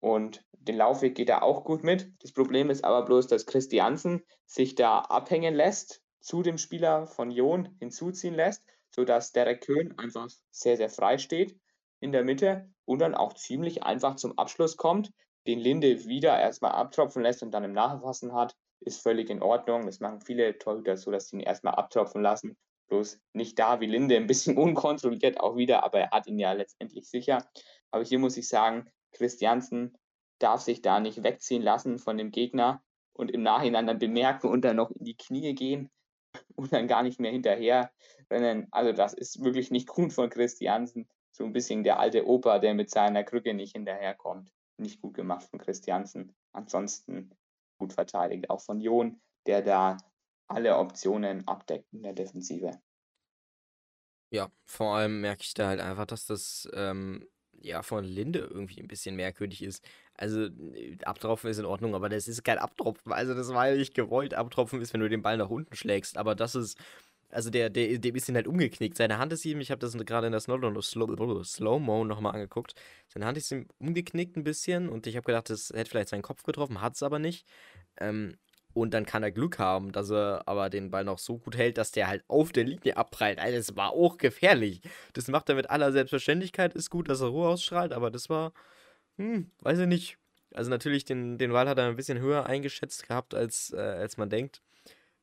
[0.00, 2.12] Und den Laufweg geht er auch gut mit.
[2.20, 7.30] Das Problem ist aber bloß, dass Christiansen sich da abhängen lässt, zu dem Spieler von
[7.30, 11.58] Jon hinzuziehen lässt, sodass Derek Köhn einfach sehr, sehr frei steht
[12.00, 15.12] in der Mitte und dann auch ziemlich einfach zum Abschluss kommt,
[15.46, 19.86] den Linde wieder erstmal abtropfen lässt und dann im Nachfassen hat, ist völlig in Ordnung.
[19.86, 22.56] Das machen viele Torhüter so, dass sie ihn erstmal abtropfen lassen.
[22.88, 26.52] Bloß nicht da wie Linde, ein bisschen unkontrolliert auch wieder, aber er hat ihn ja
[26.52, 27.46] letztendlich sicher.
[27.90, 29.96] Aber hier muss ich sagen, Christiansen
[30.38, 32.82] darf sich da nicht wegziehen lassen von dem Gegner
[33.14, 35.90] und im Nachhinein dann bemerken und dann noch in die Knie gehen
[36.56, 37.90] und dann gar nicht mehr hinterher
[38.30, 38.68] rennen.
[38.70, 41.08] Also das ist wirklich nicht gut von Christiansen.
[41.32, 44.50] So ein bisschen der alte Opa, der mit seiner Krücke nicht hinterherkommt.
[44.78, 46.34] Nicht gut gemacht von Christiansen.
[46.52, 47.34] Ansonsten
[47.78, 48.50] gut verteidigt.
[48.50, 49.96] Auch von Jon, der da
[50.48, 52.70] alle Optionen abdeckt in der Defensive.
[54.30, 57.26] Ja, vor allem merke ich da halt einfach, dass das ähm,
[57.62, 59.84] ja von Linde irgendwie ein bisschen merkwürdig ist.
[60.14, 60.48] Also
[61.04, 63.12] abtropfen ist in Ordnung, aber das ist kein Abtropfen.
[63.12, 64.34] Also das war ja nicht gewollt.
[64.34, 66.16] Abtropfen ist, wenn du den Ball nach unten schlägst.
[66.16, 66.78] Aber das ist,
[67.30, 68.96] also der, der, der ist halt umgeknickt.
[68.96, 72.74] Seine Hand ist ihm, ich habe das gerade in der Slow-Mo Slow, Slow nochmal angeguckt.
[73.08, 76.22] Seine Hand ist ihm umgeknickt ein bisschen und ich habe gedacht, das hätte vielleicht seinen
[76.22, 77.46] Kopf getroffen, hat es aber nicht.
[77.98, 78.36] Ähm,
[78.76, 81.78] und dann kann er Glück haben, dass er aber den Ball noch so gut hält,
[81.78, 83.38] dass der halt auf der Linie abprallt.
[83.38, 84.82] Also das war auch gefährlich.
[85.14, 86.74] Das macht er mit aller Selbstverständlichkeit.
[86.74, 88.52] Ist gut, dass er Ruhe ausstrahlt, aber das war,
[89.16, 90.18] hm, weiß ich nicht.
[90.52, 94.18] Also natürlich, den, den Ball hat er ein bisschen höher eingeschätzt gehabt, als, äh, als
[94.18, 94.60] man denkt.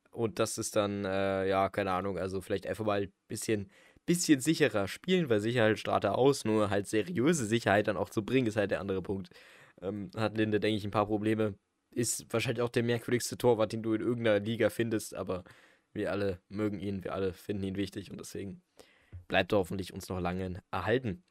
[0.10, 3.70] Und das ist dann, äh, ja, keine Ahnung, also vielleicht einfach mal ein bisschen,
[4.08, 8.26] bisschen sicherer spielen, weil Sicherheit strahlt er aus, nur halt seriöse Sicherheit dann auch zu
[8.26, 9.30] bringen, ist halt der andere Punkt.
[9.82, 11.54] Ähm, hat Linde, denke ich, ein paar Probleme
[11.96, 15.44] ist wahrscheinlich auch der merkwürdigste Torwart, den du in irgendeiner Liga findest, aber
[15.94, 18.62] wir alle mögen ihn, wir alle finden ihn wichtig und deswegen
[19.28, 21.24] bleibt er hoffentlich uns noch lange erhalten.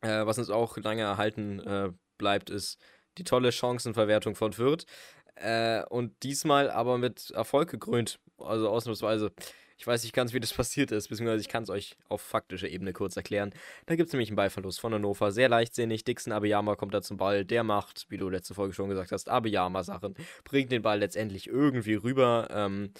[0.00, 2.78] Äh, was uns auch lange erhalten äh, bleibt, ist
[3.18, 4.86] die tolle Chancenverwertung von Fürth.
[5.34, 9.32] Äh, und diesmal aber mit Erfolg gekrönt, also ausnahmsweise.
[9.78, 12.68] Ich weiß nicht ganz, wie das passiert ist, beziehungsweise ich kann es euch auf faktischer
[12.68, 13.54] Ebene kurz erklären.
[13.86, 15.30] Da gibt es nämlich einen Ballverlust von Hannover.
[15.30, 16.02] Sehr leichtsinnig.
[16.02, 17.44] Dixon Abiyama kommt da zum Ball.
[17.44, 20.16] Der macht, wie du letzte Folge schon gesagt hast, Abiyama-Sachen.
[20.42, 22.48] Bringt den Ball letztendlich irgendwie rüber.
[22.50, 22.92] Ähm,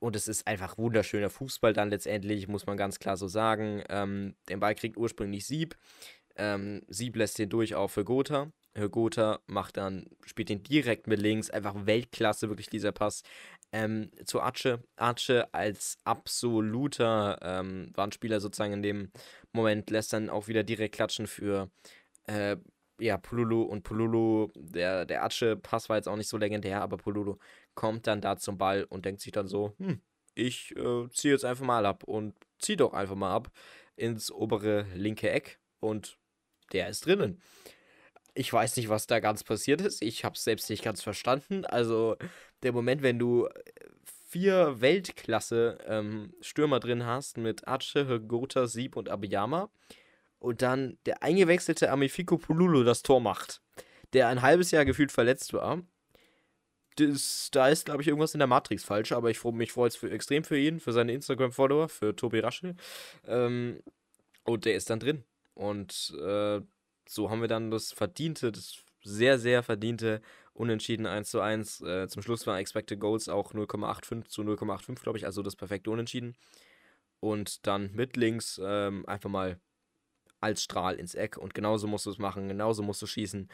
[0.00, 3.82] und es ist einfach wunderschöner Fußball dann letztendlich, muss man ganz klar so sagen.
[3.90, 5.76] Ähm, den Ball kriegt ursprünglich Sieb.
[6.36, 8.50] Ähm, Sieb lässt den durch auch für Gotha.
[8.90, 13.22] Gotha macht dann, spielt den direkt mit links, einfach Weltklasse, wirklich dieser Pass
[13.72, 14.82] ähm, zu Atsche.
[14.96, 19.10] Atsche als absoluter ähm, Wandspieler sozusagen in dem
[19.52, 21.70] Moment lässt dann auch wieder direkt klatschen für
[22.26, 22.56] äh,
[23.00, 27.36] ja, Pululu und Pululu, der, der Atsche-Pass war jetzt auch nicht so legendär, aber Pululu
[27.74, 30.00] kommt dann da zum Ball und denkt sich dann so, hm,
[30.34, 33.50] ich äh, ziehe jetzt einfach mal ab und zieh doch einfach mal ab
[33.96, 36.18] ins obere linke Eck und
[36.72, 37.40] der ist drinnen.
[38.38, 40.00] Ich weiß nicht, was da ganz passiert ist.
[40.00, 41.64] Ich habe es selbst nicht ganz verstanden.
[41.64, 42.16] Also
[42.62, 43.50] der Moment, wenn du äh,
[44.28, 49.70] vier Weltklasse-Stürmer ähm, drin hast mit Atsche, Gotha, Sieb und Abiyama
[50.38, 53.60] und dann der eingewechselte Amifiko Pululu das Tor macht,
[54.12, 55.82] der ein halbes Jahr gefühlt verletzt war.
[56.94, 60.00] Das, da ist, glaube ich, irgendwas in der Matrix falsch, aber ich mich freue es
[60.04, 62.76] extrem für ihn, für seine Instagram-Follower, für Tobi Raschel.
[63.26, 63.82] Ähm,
[64.44, 65.24] und der ist dann drin.
[65.54, 66.60] Und äh,
[67.08, 70.20] so haben wir dann das verdiente, das sehr, sehr verdiente
[70.52, 71.80] Unentschieden 1 zu 1.
[71.82, 75.90] Äh, zum Schluss war Expected Goals auch 0,85 zu 0,85, glaube ich, also das perfekte
[75.90, 76.36] Unentschieden.
[77.20, 79.58] Und dann mit links ähm, einfach mal
[80.40, 83.48] als Strahl ins Eck und genauso musst du es machen, genauso musst du schießen.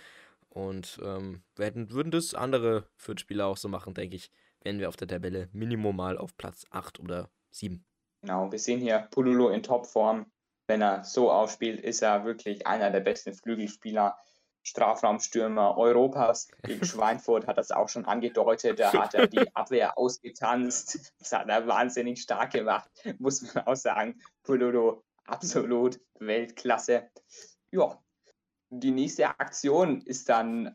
[0.48, 4.30] Und ähm, werden, würden das andere Fürth-Spieler auch so machen, denke ich,
[4.62, 7.84] wären wir auf der Tabelle Minimum mal auf Platz 8 oder 7.
[8.22, 10.26] Genau, wir sehen hier Pululo in Topform.
[10.66, 14.16] Wenn er so aufspielt, ist er wirklich einer der besten Flügelspieler
[14.62, 16.48] Strafraumstürmer Europas.
[16.62, 18.80] Gegen Schweinfurt hat das auch schon angedeutet.
[18.80, 21.12] Da hat er die Abwehr ausgetanzt.
[21.18, 24.20] Das hat er wahnsinnig stark gemacht, muss man auch sagen.
[24.42, 27.10] Polodo absolut Weltklasse.
[27.70, 27.98] Ja,
[28.70, 30.74] die nächste Aktion ist dann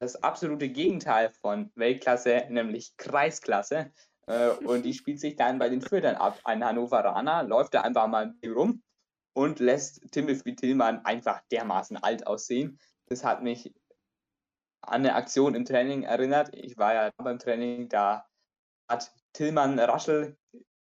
[0.00, 3.92] das absolute Gegenteil von Weltklasse, nämlich Kreisklasse.
[4.26, 6.38] Äh, und die spielt sich dann bei den Führern ab.
[6.44, 8.82] Ein Hannoveraner läuft da einfach mal rum
[9.38, 12.80] und lässt Timothy Tillmann einfach dermaßen alt aussehen.
[13.06, 13.72] Das hat mich
[14.80, 16.50] an eine Aktion im Training erinnert.
[16.56, 18.26] Ich war ja beim Training, da
[18.90, 20.36] hat Tillmann Raschel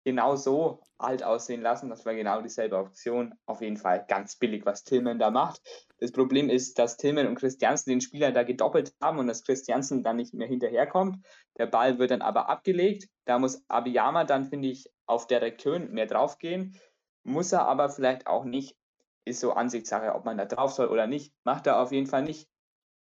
[0.05, 1.89] genau so alt aussehen lassen.
[1.89, 3.33] Das war genau dieselbe Aktion.
[3.47, 5.59] Auf jeden Fall ganz billig, was Tillmann da macht.
[5.97, 10.03] Das Problem ist, dass Tillmann und Christiansen den Spieler da gedoppelt haben und dass Christiansen
[10.03, 11.17] dann nicht mehr hinterherkommt.
[11.57, 13.07] Der Ball wird dann aber abgelegt.
[13.25, 16.79] Da muss Abiyama dann, finde ich, auf Derek Köhn mehr draufgehen.
[17.23, 18.77] Muss er aber vielleicht auch nicht
[19.25, 21.33] ist so Ansichtssache, ob man da drauf soll oder nicht.
[21.43, 22.49] Macht er auf jeden Fall nicht.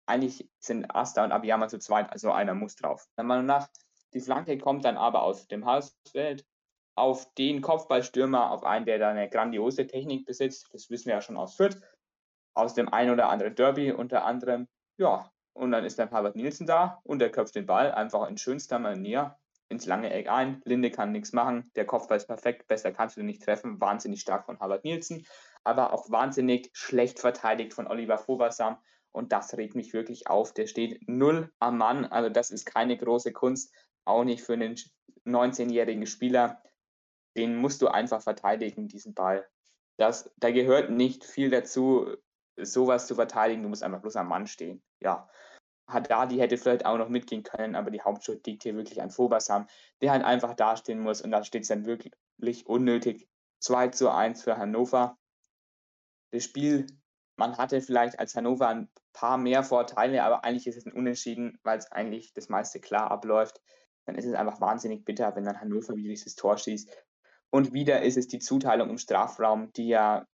[0.07, 3.07] Eigentlich sind Asta und Abiyama zu zweit, also einer muss drauf.
[3.17, 3.69] Meiner Meinung nach,
[4.15, 6.47] die Flanke kommt dann aber aus dem Halsfeld
[6.95, 10.69] auf den Kopfballstürmer, auf einen, der da eine grandiose Technik besitzt.
[10.73, 11.81] Das wissen wir ja schon aus Fürth.
[12.55, 14.67] Aus dem ein oder anderen Derby unter anderem.
[14.97, 18.39] Ja, und dann ist dann Harvard Nielsen da und er köpft den Ball einfach in
[18.39, 20.63] schönster Manier ins lange Eck ein.
[20.65, 21.71] Linde kann nichts machen.
[21.77, 22.67] Der Kopfball ist perfekt.
[22.69, 23.81] Besser kannst du nicht treffen.
[23.81, 25.27] Wahnsinnig stark von Harvard Nielsen
[25.69, 28.79] aber auch wahnsinnig schlecht verteidigt von Oliver Fobersam.
[29.13, 30.55] Und das regt mich wirklich auf.
[30.55, 32.07] Der steht null am Mann.
[32.07, 33.75] Also das ist keine große Kunst,
[34.07, 34.77] auch nicht für einen
[35.27, 36.63] 19-jährigen Spieler.
[37.37, 39.47] Den musst du einfach verteidigen, diesen Ball.
[39.99, 42.17] Das, da gehört nicht viel dazu,
[42.57, 43.63] sowas zu verteidigen.
[43.63, 44.83] Du musst einfach bloß am Mann stehen.
[45.01, 45.29] Ja.
[45.89, 49.67] Haddadi hätte vielleicht auch noch mitgehen können, aber die Hauptschuld liegt hier wirklich an Fobasam,
[50.01, 53.29] der halt einfach dastehen muss und da steht es dann wirklich unnötig
[53.61, 55.19] 2 zu 1 für Hannover.
[56.31, 56.87] Das Spiel,
[57.37, 61.59] man hatte vielleicht als Hannover ein paar mehr Vorteile, aber eigentlich ist es ein Unentschieden,
[61.63, 63.61] weil es eigentlich das meiste klar abläuft.
[64.05, 66.91] Dann ist es einfach wahnsinnig bitter, wenn dann Hannover wieder dieses Tor schießt.
[67.51, 70.27] Und wieder ist es die Zuteilung im Strafraum, die ja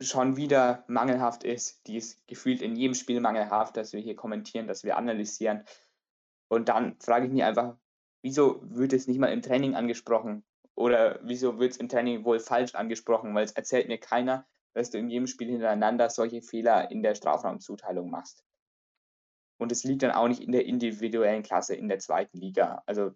[0.00, 1.86] schon wieder mangelhaft ist.
[1.86, 5.64] Die ist gefühlt in jedem Spiel mangelhaft, dass wir hier kommentieren, dass wir analysieren.
[6.48, 7.76] Und dann frage ich mich einfach,
[8.22, 10.44] wieso wird es nicht mal im Training angesprochen?
[10.76, 13.34] Oder wieso wird es im Training wohl falsch angesprochen?
[13.34, 17.14] Weil es erzählt mir keiner, dass du in jedem Spiel hintereinander solche Fehler in der
[17.14, 18.44] Strafraumzuteilung machst.
[19.58, 22.82] Und es liegt dann auch nicht in der individuellen Klasse in der zweiten Liga.
[22.86, 23.12] Also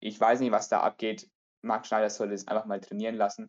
[0.00, 1.30] ich weiß nicht, was da abgeht.
[1.62, 3.48] Marc Schneider sollte es einfach mal trainieren lassen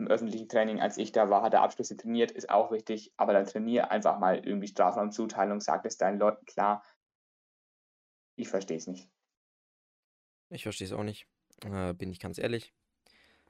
[0.00, 3.32] im öffentlichen Training, als ich da war, hat er Abschlüsse trainiert, ist auch wichtig, aber
[3.32, 6.82] dann trainiere einfach mal irgendwie Strafraumzuteilung, sag es deinen Leuten klar.
[8.34, 9.08] Ich verstehe es nicht.
[10.48, 11.26] Ich verstehe es auch nicht,
[11.64, 12.72] äh, bin ich ganz ehrlich.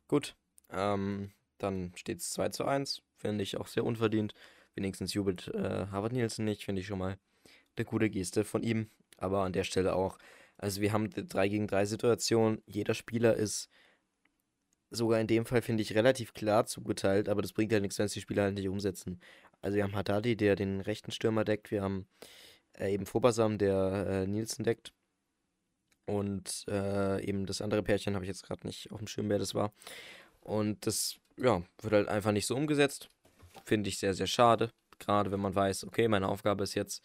[0.09, 0.37] Gut,
[0.71, 4.35] ähm, dann steht es 2 zu 1, finde ich auch sehr unverdient.
[4.75, 7.19] Wenigstens jubelt äh, Harvard Nielsen nicht, finde ich schon mal
[7.77, 8.91] eine gute Geste von ihm.
[9.17, 10.19] Aber an der Stelle auch,
[10.59, 13.71] also wir haben 3 gegen 3 Situation, jeder Spieler ist
[14.91, 18.07] sogar in dem Fall, finde ich, relativ klar zugeteilt, aber das bringt ja nichts, wenn
[18.07, 19.21] es die Spieler halt nicht umsetzen.
[19.63, 22.07] Also wir haben Haddadi, der den rechten Stürmer deckt, wir haben
[22.79, 24.93] äh, eben Fobasam, der äh, Nielsen deckt.
[26.07, 29.39] Und äh, eben das andere Pärchen habe ich jetzt gerade nicht auf dem Schirm, wer
[29.39, 29.73] das war.
[30.41, 33.11] Und das, ja, wird halt einfach nicht so umgesetzt.
[33.65, 34.73] Finde ich sehr, sehr schade.
[34.99, 37.03] Gerade wenn man weiß, okay, meine Aufgabe ist jetzt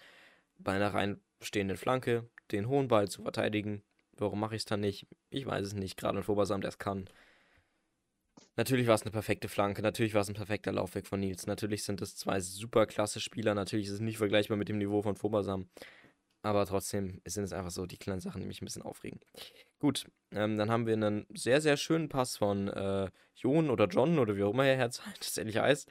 [0.57, 3.83] bei einer reinstehenden Flanke den hohen Ball zu verteidigen.
[4.17, 5.07] Warum mache ich es dann nicht?
[5.29, 5.97] Ich weiß es nicht.
[5.97, 7.09] Gerade ein Fobasam, der es kann.
[8.57, 11.45] Natürlich war es eine perfekte Flanke, natürlich war es ein perfekter Laufweg von Nils.
[11.45, 15.01] Natürlich sind es zwei super klasse Spieler, natürlich ist es nicht vergleichbar mit dem Niveau
[15.01, 15.67] von Fobasam.
[16.41, 19.19] Aber trotzdem sind es einfach so die kleinen Sachen, die mich ein bisschen aufregen.
[19.79, 24.19] Gut, ähm, dann haben wir einen sehr, sehr schönen Pass von äh, Jon oder John
[24.19, 25.89] oder wie auch immer er Herz tatsächlich heißt.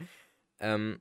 [0.61, 1.01] Ähm,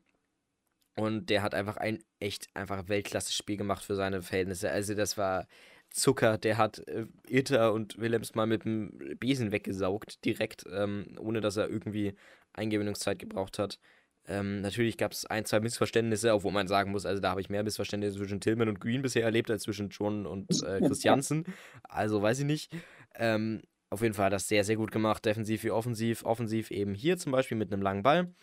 [0.95, 4.71] und der hat einfach ein echt einfach Weltklasse-Spiel gemacht für seine Verhältnisse.
[4.71, 5.47] Also das war
[5.93, 11.39] Zucker, der hat äh, Itter und Willems mal mit dem Besen weggesaugt, direkt, ähm, ohne
[11.39, 12.15] dass er irgendwie
[12.53, 13.79] Eingewöhnungszeit gebraucht hat.
[14.25, 17.41] Ähm, natürlich gab es ein, zwei Missverständnisse, auch wo man sagen muss, also da habe
[17.41, 21.45] ich mehr Missverständnisse zwischen Tillman und Green bisher erlebt, als zwischen John und äh, Christiansen.
[21.83, 22.71] Also weiß ich nicht.
[23.15, 26.25] Ähm, auf jeden Fall hat das sehr, sehr gut gemacht, defensiv wie offensiv.
[26.25, 28.33] Offensiv eben hier zum Beispiel mit einem langen Ball.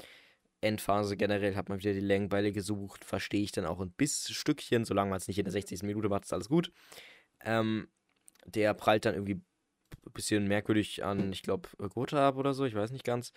[0.61, 4.85] Endphase generell hat man wieder die Längenbeile gesucht, verstehe ich dann auch ein bisschen Stückchen,
[4.85, 5.83] solange man es nicht in der 60.
[5.83, 6.71] Minute macht, ist alles gut.
[7.45, 7.89] Ähm,
[8.47, 12.75] der prallt dann irgendwie ein bisschen merkwürdig an, ich glaube, Gotha ab oder so, ich
[12.75, 13.33] weiß nicht ganz.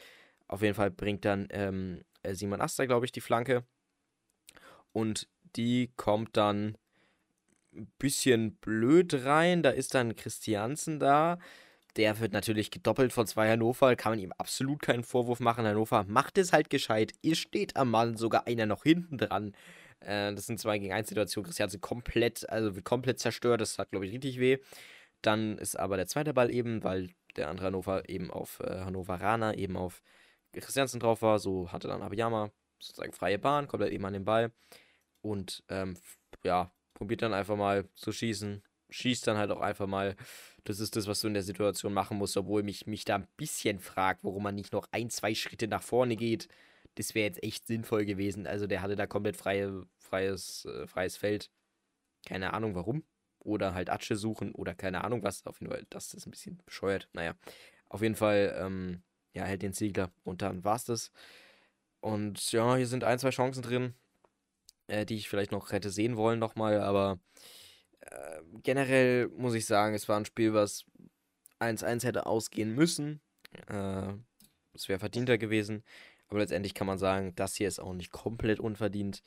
[0.47, 3.65] Auf jeden Fall bringt dann ähm, äh, Simon Aster, glaube ich, die Flanke.
[4.91, 6.77] Und die kommt dann
[7.75, 9.63] ein bisschen blöd rein.
[9.63, 11.39] Da ist dann Christiansen da.
[11.95, 13.95] Der wird natürlich gedoppelt von zwei Hannover.
[13.95, 15.65] Kann man ihm absolut keinen Vorwurf machen.
[15.65, 17.13] Hannover macht es halt gescheit.
[17.21, 19.55] Ihr steht am Mann, sogar einer noch hinten dran.
[20.05, 21.45] Äh, das sind zwei gegen 1 Situationen.
[21.45, 23.61] Christiansen komplett, also wird komplett zerstört.
[23.61, 24.59] Das hat, glaube ich, richtig weh.
[25.21, 29.57] Dann ist aber der zweite Ball eben, weil der andere Hannover eben auf äh, Hannoveraner,
[29.57, 30.01] eben auf
[30.53, 31.39] Christiansen drauf war.
[31.39, 34.51] So hatte dann Abiyama sozusagen freie Bahn, kommt halt eben an den Ball.
[35.21, 35.97] Und ähm,
[36.43, 38.63] ja, probiert dann einfach mal zu schießen.
[38.89, 40.15] Schießt dann halt auch einfach mal.
[40.65, 43.27] Das ist das, was du in der Situation machen musst, obwohl mich, mich da ein
[43.37, 46.47] bisschen fragt, warum man nicht noch ein, zwei Schritte nach vorne geht
[46.95, 48.47] das wäre jetzt echt sinnvoll gewesen.
[48.47, 51.49] Also der hatte da komplett freie, freies, äh, freies Feld.
[52.27, 53.03] Keine Ahnung warum.
[53.39, 55.45] Oder halt Atsche suchen oder keine Ahnung was.
[55.47, 57.09] Auf jeden Fall, das ist ein bisschen bescheuert.
[57.13, 57.33] Naja,
[57.89, 59.01] auf jeden Fall, ähm,
[59.33, 60.11] ja, hält den Ziegler.
[60.23, 61.11] Und dann war's das.
[61.99, 63.95] Und ja, hier sind ein, zwei Chancen drin,
[64.87, 66.79] äh, die ich vielleicht noch hätte sehen wollen nochmal.
[66.81, 67.19] Aber
[68.01, 70.85] äh, generell muss ich sagen, es war ein Spiel, was
[71.59, 73.19] 1-1 hätte ausgehen müssen.
[73.67, 74.13] Äh,
[74.73, 75.83] es wäre verdienter gewesen.
[76.27, 79.23] Aber letztendlich kann man sagen, das hier ist auch nicht komplett unverdient.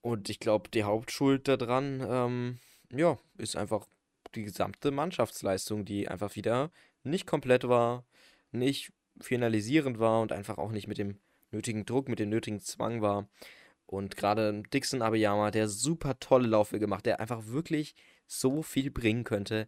[0.00, 2.58] Und ich glaube, die Hauptschuld daran, ähm,
[2.90, 3.86] ja, ist einfach
[4.34, 6.70] die gesamte Mannschaftsleistung, die einfach wieder
[7.02, 8.04] nicht komplett war,
[8.52, 11.18] nicht finalisierend war und einfach auch nicht mit dem
[11.50, 13.28] nötigen Druck, mit dem nötigen Zwang war.
[13.86, 17.94] Und gerade Dixon Abiyama, der super tolle Laufwege gemacht, der einfach wirklich
[18.26, 19.66] so viel bringen könnte,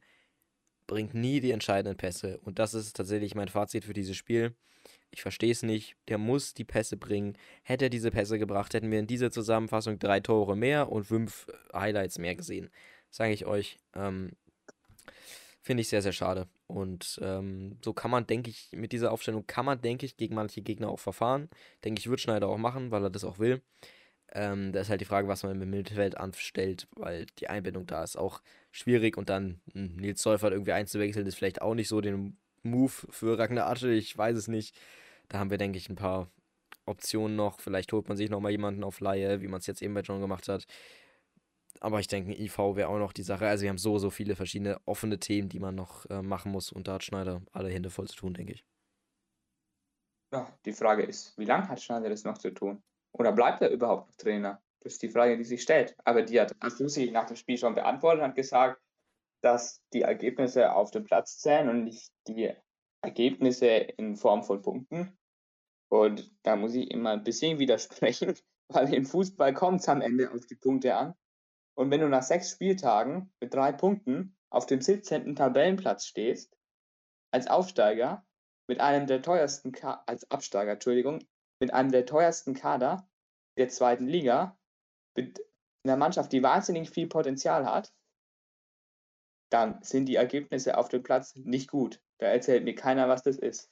[0.90, 2.38] bringt nie die entscheidenden Pässe.
[2.38, 4.57] Und das ist tatsächlich mein Fazit für dieses Spiel.
[5.12, 5.94] Ich verstehe es nicht.
[6.09, 7.38] Der muss die Pässe bringen.
[7.62, 11.46] Hätte er diese Pässe gebracht, hätten wir in dieser Zusammenfassung drei Tore mehr und fünf
[11.72, 12.70] Highlights mehr gesehen.
[13.09, 13.79] Sage ich euch.
[13.94, 14.33] Ähm,
[15.62, 16.48] Finde ich sehr, sehr schade.
[16.66, 20.35] Und ähm, so kann man, denke ich, mit dieser Aufstellung kann man, denke ich, gegen
[20.35, 21.50] manche Gegner auch verfahren.
[21.85, 23.62] Denke ich, wird Schneider auch machen, weil er das auch will.
[24.32, 28.04] Ähm, da ist halt die Frage, was man im Mittelfeld anstellt, weil die Einbindung da
[28.04, 32.00] ist auch schwierig und dann hm, Nils Seufert irgendwie einzuwechseln, ist vielleicht auch nicht so
[32.00, 34.76] den Move für Ragnar Asche, ich weiß es nicht.
[35.28, 36.30] Da haben wir, denke ich, ein paar
[36.86, 37.60] Optionen noch.
[37.60, 40.20] Vielleicht holt man sich nochmal jemanden auf Laie, wie man es jetzt eben bei John
[40.20, 40.66] gemacht hat.
[41.80, 43.46] Aber ich denke, IV wäre auch noch die Sache.
[43.48, 46.72] Also wir haben so, so viele verschiedene offene Themen, die man noch äh, machen muss.
[46.72, 48.64] Und da hat Schneider alle Hände voll zu tun, denke ich.
[50.32, 52.82] Ja, die Frage ist, wie lange hat Schneider das noch zu tun?
[53.12, 54.62] Oder bleibt er überhaupt noch Trainer?
[54.81, 55.94] Das ist die Frage, die sich stellt.
[56.05, 58.81] Aber die hat Asusi nach dem Spiel schon beantwortet und hat gesagt,
[59.42, 62.53] dass die Ergebnisse auf dem Platz zählen und nicht die
[63.03, 65.18] Ergebnisse in Form von Punkten.
[65.90, 68.35] Und da muss ich immer ein bisschen widersprechen,
[68.68, 71.14] weil im Fußball kommt es am Ende auf die Punkte an.
[71.75, 75.35] Und wenn du nach sechs Spieltagen mit drei Punkten auf dem 17.
[75.35, 76.57] Tabellenplatz stehst,
[77.33, 78.25] als Aufsteiger,
[78.68, 81.20] mit einem der teuersten, Ka als Absteiger, Entschuldigung,
[81.61, 83.09] mit einem der teuersten Kader
[83.57, 84.59] der zweiten Liga,
[85.14, 85.40] mit
[85.85, 87.92] einer Mannschaft, die wahnsinnig viel Potenzial hat,
[89.51, 92.01] dann sind die Ergebnisse auf dem Platz nicht gut.
[92.18, 93.70] Da erzählt mir keiner, was das ist.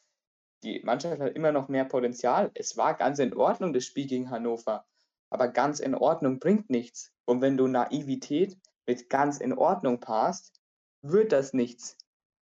[0.65, 2.51] Die Mannschaft hat immer noch mehr Potenzial.
[2.55, 4.87] Es war ganz in Ordnung, das Spiel gegen Hannover.
[5.31, 7.13] Aber ganz in Ordnung bringt nichts.
[7.27, 10.61] Und wenn du Naivität mit ganz in Ordnung passt,
[11.03, 11.97] wird das nichts.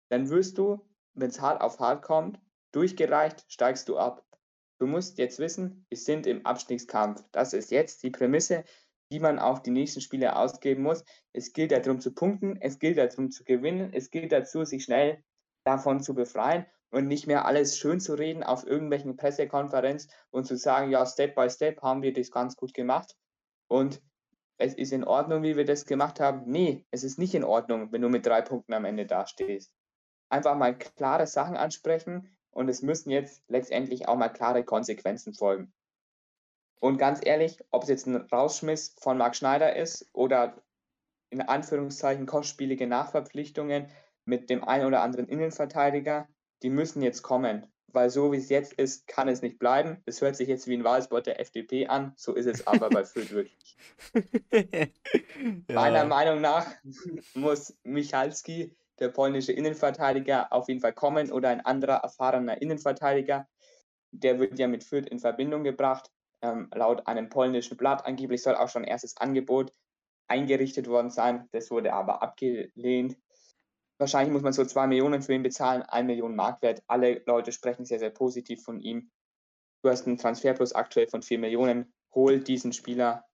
[0.10, 2.40] Dann wirst du, wenn es hart auf hart kommt,
[2.74, 4.24] durchgereicht, steigst du ab.
[4.78, 7.24] Du musst jetzt wissen, wir sind im Abstiegskampf.
[7.32, 8.64] Das ist jetzt die Prämisse,
[9.12, 11.04] die man auf die nächsten Spiele ausgeben muss.
[11.32, 15.24] Es gilt darum zu punkten, es gilt darum zu gewinnen, es gilt dazu, sich schnell
[15.64, 20.58] davon zu befreien und nicht mehr alles schön zu reden auf irgendwelchen Pressekonferenzen und zu
[20.58, 23.16] sagen, ja, Step by Step haben wir das ganz gut gemacht
[23.68, 24.02] und
[24.58, 26.50] es ist in Ordnung, wie wir das gemacht haben.
[26.50, 29.74] Nee, es ist nicht in Ordnung, wenn du mit drei Punkten am Ende dastehst.
[30.30, 35.74] Einfach mal klare Sachen ansprechen, und es müssen jetzt letztendlich auch mal klare Konsequenzen folgen.
[36.80, 40.56] Und ganz ehrlich, ob es jetzt ein Rausschmiss von Marc Schneider ist oder
[41.30, 43.88] in Anführungszeichen kostspielige Nachverpflichtungen
[44.24, 46.30] mit dem einen oder anderen Innenverteidiger,
[46.64, 47.68] die müssen jetzt kommen.
[47.88, 50.02] Weil so wie es jetzt ist, kann es nicht bleiben.
[50.06, 53.04] Es hört sich jetzt wie ein Wahlspot der FDP an, so ist es aber bei
[53.04, 53.78] Fürth wirklich.
[55.70, 55.76] ja.
[55.76, 56.68] Meiner Meinung nach
[57.34, 63.48] muss Michalski der polnische Innenverteidiger auf jeden Fall kommen oder ein anderer erfahrener Innenverteidiger.
[64.12, 66.12] Der wird ja mit Fürth in Verbindung gebracht.
[66.42, 69.74] Ähm, laut einem polnischen Blatt angeblich soll auch schon erstes Angebot
[70.28, 71.48] eingerichtet worden sein.
[71.52, 73.18] Das wurde aber abgelehnt.
[73.98, 76.84] Wahrscheinlich muss man so zwei Millionen für ihn bezahlen, ein Million Marktwert.
[76.88, 79.10] Alle Leute sprechen sehr, sehr positiv von ihm.
[79.82, 81.94] Du hast einen Transferplus aktuell von vier Millionen.
[82.14, 83.26] Hol diesen Spieler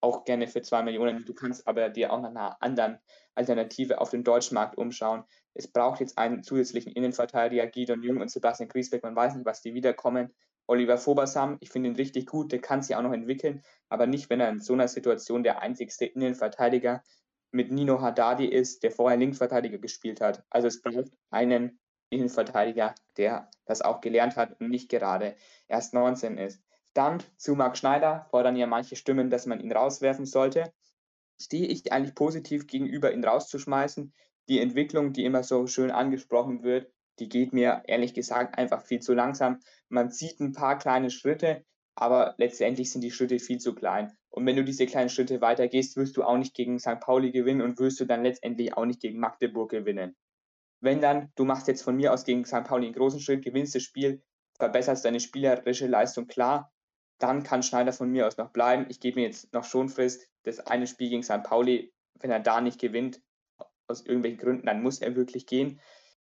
[0.00, 1.24] auch gerne für zwei Millionen.
[1.24, 2.98] Du kannst aber dir auch nach einer anderen
[3.34, 5.24] Alternative auf dem deutschen Markt umschauen.
[5.54, 9.02] Es braucht jetzt einen zusätzlichen Innenverteidiger, Gideon Jung und Sebastian Griesbeck.
[9.02, 10.34] Man weiß nicht, was die wiederkommen.
[10.66, 14.28] Oliver Fobersam, ich finde ihn richtig gut, der kann sich auch noch entwickeln, aber nicht,
[14.28, 17.02] wenn er in so einer Situation der einzigste Innenverteidiger
[17.50, 20.44] mit Nino Haddadi ist, der vorher Linksverteidiger gespielt hat.
[20.50, 21.80] Also es braucht einen
[22.10, 25.36] Innenverteidiger, der das auch gelernt hat und nicht gerade
[25.68, 26.62] erst 19 ist.
[26.98, 30.72] Dann zu Marc Schneider fordern ja manche Stimmen, dass man ihn rauswerfen sollte.
[31.40, 34.12] Stehe ich eigentlich positiv gegenüber, ihn rauszuschmeißen?
[34.48, 38.98] Die Entwicklung, die immer so schön angesprochen wird, die geht mir ehrlich gesagt einfach viel
[38.98, 39.60] zu langsam.
[39.88, 44.10] Man sieht ein paar kleine Schritte, aber letztendlich sind die Schritte viel zu klein.
[44.28, 46.98] Und wenn du diese kleinen Schritte weitergehst, wirst du auch nicht gegen St.
[46.98, 50.16] Pauli gewinnen und wirst du dann letztendlich auch nicht gegen Magdeburg gewinnen.
[50.80, 52.64] Wenn dann, du machst jetzt von mir aus gegen St.
[52.64, 54.20] Pauli einen großen Schritt, gewinnst das Spiel,
[54.58, 56.72] verbesserst deine spielerische Leistung klar,
[57.18, 58.86] dann kann Schneider von mir aus noch bleiben.
[58.88, 60.28] Ich gebe mir jetzt noch schon Frist.
[60.44, 61.42] Das eine Spiel gegen St.
[61.42, 63.20] Pauli, wenn er da nicht gewinnt,
[63.88, 65.80] aus irgendwelchen Gründen, dann muss er wirklich gehen.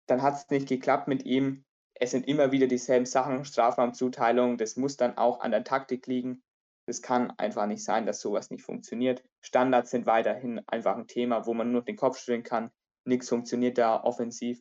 [0.07, 1.65] Dann hat es nicht geklappt mit ihm.
[1.95, 4.57] Es sind immer wieder dieselben Sachen, Strafraumzuteilung.
[4.57, 6.43] Das muss dann auch an der Taktik liegen.
[6.87, 9.23] Es kann einfach nicht sein, dass sowas nicht funktioniert.
[9.41, 12.71] Standards sind weiterhin einfach ein Thema, wo man nur den Kopf schütteln kann.
[13.05, 14.61] Nichts funktioniert da offensiv,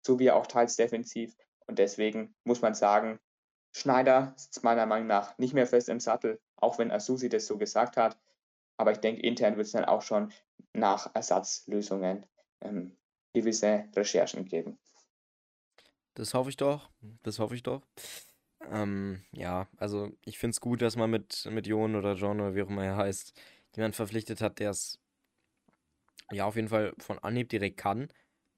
[0.00, 1.34] so wie auch teils defensiv.
[1.66, 3.18] Und deswegen muss man sagen,
[3.76, 7.58] Schneider sitzt meiner Meinung nach nicht mehr fest im Sattel, auch wenn Asusi das so
[7.58, 8.16] gesagt hat.
[8.78, 10.32] Aber ich denke, intern wird es dann auch schon
[10.72, 12.24] nach Ersatzlösungen
[12.62, 12.96] ähm,
[13.34, 14.78] gewisse Recherchen geben.
[16.14, 16.88] Das hoffe ich doch.
[17.22, 17.82] Das hoffe ich doch.
[18.70, 22.54] Ähm, ja, also ich finde es gut, dass man mit, mit Jon oder John oder
[22.54, 23.38] wie auch immer er heißt,
[23.74, 24.98] jemand verpflichtet hat, der es
[26.30, 28.08] ja auf jeden Fall von Anhieb direkt kann.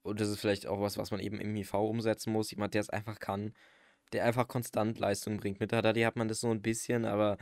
[0.03, 2.53] Und das ist vielleicht auch was, was man eben im IV umsetzen muss.
[2.53, 3.53] Jemand, der es einfach kann
[4.13, 5.61] der einfach konstant Leistung bringt.
[5.61, 7.39] Mit Haddadi hat man das so ein bisschen, aber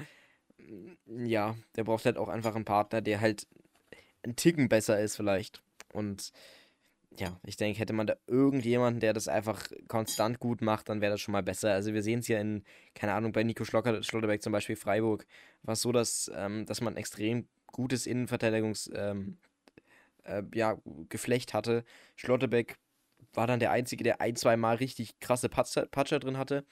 [0.59, 3.47] mm, ja, der braucht halt auch einfach einen Partner, der halt
[4.23, 5.63] einen Ticken besser ist vielleicht.
[5.93, 6.33] Und
[7.19, 11.13] ja, ich denke, hätte man da irgendjemanden, der das einfach konstant gut macht, dann wäre
[11.13, 11.73] das schon mal besser.
[11.73, 12.65] Also wir sehen es ja in,
[12.95, 15.27] keine Ahnung, bei Nico Schlotter, Schlotterbeck zum Beispiel Freiburg,
[15.63, 19.39] war es so, dass, ähm, dass man extrem gutes Innenverteidigungs, ähm,
[20.25, 21.85] äh, ja, Geflecht hatte.
[22.17, 22.77] Schlotterbeck
[23.37, 26.65] war dann der Einzige, der ein, zwei Mal richtig krasse Patscher, Patscher drin hatte.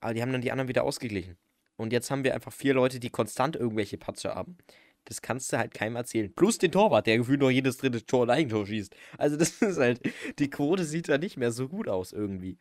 [0.00, 1.38] Aber die haben dann die anderen wieder ausgeglichen.
[1.76, 4.58] Und jetzt haben wir einfach vier Leute, die konstant irgendwelche Patscher haben.
[5.04, 6.32] Das kannst du halt keinem erzählen.
[6.32, 8.94] Plus den Torwart, der gefühlt noch jedes dritte Tor ein Eigentor schießt.
[9.18, 10.00] Also das ist halt,
[10.38, 12.58] die Quote sieht da nicht mehr so gut aus irgendwie.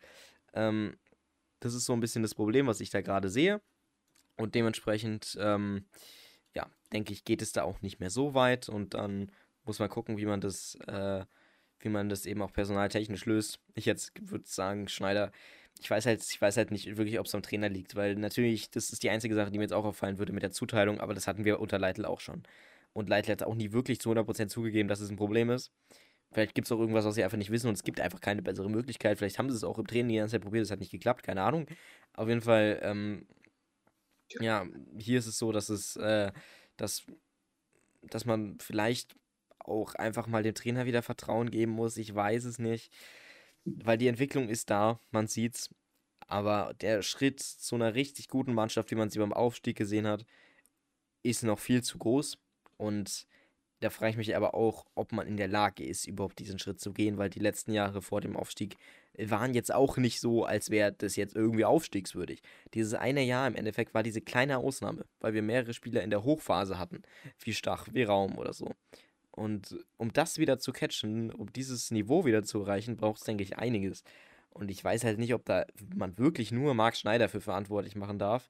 [0.54, 0.98] Ähm,
[1.60, 3.62] das ist so ein bisschen das Problem, was ich da gerade sehe.
[4.38, 5.86] Und dementsprechend, ähm,
[6.56, 8.70] ja, denke ich, geht es da auch nicht mehr so weit.
[8.70, 9.32] Und dann
[9.64, 11.26] muss man gucken, wie man das, äh,
[11.84, 13.60] wie man das eben auch personaltechnisch löst.
[13.76, 15.32] Ich jetzt würde sagen, Schneider
[15.80, 18.70] ich weiß halt, ich weiß halt nicht wirklich, ob es am Trainer liegt, weil natürlich,
[18.70, 21.14] das ist die einzige Sache, die mir jetzt auch auffallen würde mit der Zuteilung, aber
[21.14, 22.44] das hatten wir unter Leitl auch schon.
[22.94, 25.72] Und Leitl hat auch nie wirklich zu 100% zugegeben, dass es ein Problem ist.
[26.32, 28.42] Vielleicht gibt es auch irgendwas, was sie einfach nicht wissen und es gibt einfach keine
[28.42, 29.18] bessere Möglichkeit.
[29.18, 31.24] Vielleicht haben sie es auch im Training die ganze Zeit probiert, es hat nicht geklappt,
[31.24, 31.66] keine Ahnung.
[32.14, 33.28] Auf jeden Fall, ähm,
[34.40, 34.66] ja,
[34.98, 36.32] hier ist es so, dass es, äh,
[36.78, 37.04] dass,
[38.04, 39.16] dass man vielleicht
[39.66, 41.98] auch einfach mal dem Trainer wieder Vertrauen geben muss.
[41.98, 42.92] Ich weiß es nicht
[43.66, 45.70] weil die Entwicklung ist da, man sieht's.
[46.28, 50.26] Aber der Schritt zu einer richtig guten Mannschaft, wie man sie beim Aufstieg gesehen hat,
[51.24, 52.38] ist noch viel zu groß.
[52.78, 53.28] Und
[53.82, 56.80] da frage ich mich aber auch, ob man in der Lage ist, überhaupt diesen Schritt
[56.80, 58.78] zu gehen, weil die letzten Jahre vor dem Aufstieg
[59.18, 62.42] waren jetzt auch nicht so, als wäre das jetzt irgendwie aufstiegswürdig.
[62.76, 66.24] Dieses eine Jahr im Endeffekt war diese kleine Ausnahme, weil wir mehrere Spieler in der
[66.24, 67.02] Hochphase hatten,
[67.40, 68.74] wie Stach, wie Raum oder so.
[69.32, 73.44] Und um das wieder zu catchen, um dieses Niveau wieder zu erreichen, braucht es, denke
[73.44, 74.04] ich, einiges.
[74.50, 75.66] Und ich weiß halt nicht, ob da
[75.96, 78.50] man wirklich nur Marc Schneider für verantwortlich machen darf.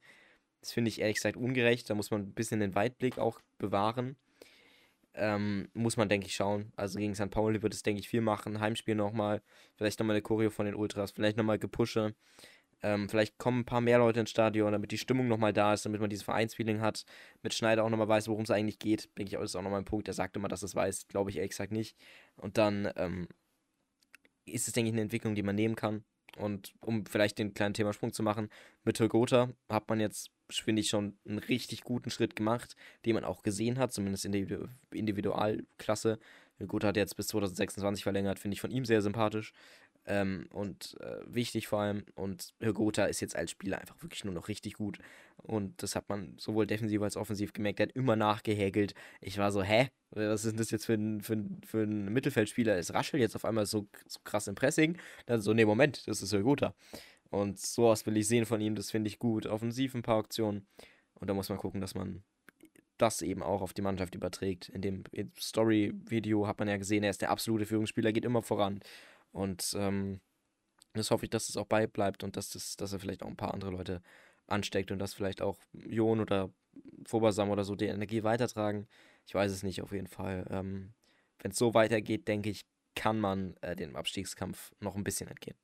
[0.59, 1.89] Das finde ich ehrlich gesagt ungerecht.
[1.89, 4.15] Da muss man ein bisschen den Weitblick auch bewahren.
[5.13, 6.71] Ähm, muss man, denke ich, schauen.
[6.75, 7.29] Also gegen St.
[7.29, 8.59] Pauli wird es, denke ich, viel machen.
[8.59, 9.41] Heimspiel nochmal.
[9.75, 11.11] Vielleicht nochmal eine Choreo von den Ultras.
[11.11, 12.15] Vielleicht nochmal Gepusche.
[12.83, 15.85] Ähm, vielleicht kommen ein paar mehr Leute ins Stadion, damit die Stimmung nochmal da ist,
[15.85, 17.05] damit man dieses Vereinsfeeling hat.
[17.43, 19.09] Mit Schneider auch nochmal weiß, worum es eigentlich geht.
[19.17, 20.07] Denke ich, ist auch nochmal ein Punkt.
[20.07, 21.07] Er sagt immer, dass es weiß.
[21.07, 21.95] Glaube ich ehrlich gesagt nicht.
[22.37, 23.27] Und dann ähm,
[24.45, 26.03] ist es, denke ich, eine Entwicklung, die man nehmen kann.
[26.37, 28.49] Und um vielleicht den kleinen Themasprung zu machen,
[28.83, 32.75] mit Gotha hat man jetzt, finde ich, schon einen richtig guten Schritt gemacht,
[33.05, 36.19] den man auch gesehen hat, zumindest in der Individualklasse.
[36.67, 39.51] Gotha hat jetzt bis 2026 verlängert, finde ich von ihm sehr sympathisch.
[40.05, 42.05] Ähm, und äh, wichtig vor allem.
[42.15, 44.97] Und Hörgotha ist jetzt als Spieler einfach wirklich nur noch richtig gut.
[45.37, 47.79] Und das hat man sowohl defensiv als offensiv gemerkt.
[47.79, 48.93] Er hat immer nachgehäkelt.
[49.21, 49.89] Ich war so, hä?
[50.11, 52.77] Was ist denn das jetzt für ein, für ein, für ein Mittelfeldspieler?
[52.77, 54.97] Ist Raschel jetzt auf einmal so, so krass im Pressing?
[55.25, 56.73] Dann so, nee, Moment, das ist Hörgotha.
[57.29, 58.75] Und sowas will ich sehen von ihm.
[58.75, 59.45] Das finde ich gut.
[59.45, 60.67] Offensiv ein paar Aktionen.
[61.13, 62.23] Und da muss man gucken, dass man
[62.97, 64.69] das eben auch auf die Mannschaft überträgt.
[64.69, 65.03] In dem
[65.39, 68.79] Story-Video hat man ja gesehen, er ist der absolute Führungsspieler, geht immer voran.
[69.31, 70.21] Und ähm,
[70.93, 73.37] das hoffe ich, dass es auch beibleibt und dass, das, dass er vielleicht auch ein
[73.37, 74.01] paar andere Leute
[74.47, 76.49] ansteckt und dass vielleicht auch Jon oder
[77.05, 78.87] Fobasam oder so die Energie weitertragen.
[79.25, 80.45] Ich weiß es nicht, auf jeden Fall.
[80.49, 80.93] Ähm,
[81.39, 82.65] Wenn es so weitergeht, denke ich,
[82.95, 85.57] kann man äh, dem Abstiegskampf noch ein bisschen entgehen.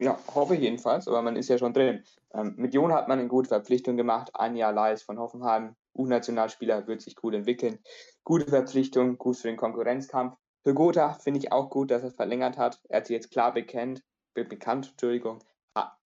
[0.00, 2.02] Ja, hoffe ich jedenfalls, aber man ist ja schon drin.
[2.32, 4.30] Ähm, mit Jon hat man eine gute Verpflichtung gemacht.
[4.34, 7.78] Ein Jahr Leis von Hoffenheim, U-Nationalspieler, wird sich gut entwickeln.
[8.24, 10.36] Gute Verpflichtung, gut für den Konkurrenzkampf.
[10.64, 12.80] Für Gotha finde ich auch gut, dass er verlängert hat.
[12.88, 14.02] Er hat sich jetzt klar bekannt,
[14.32, 15.44] be bekannt, Entschuldigung.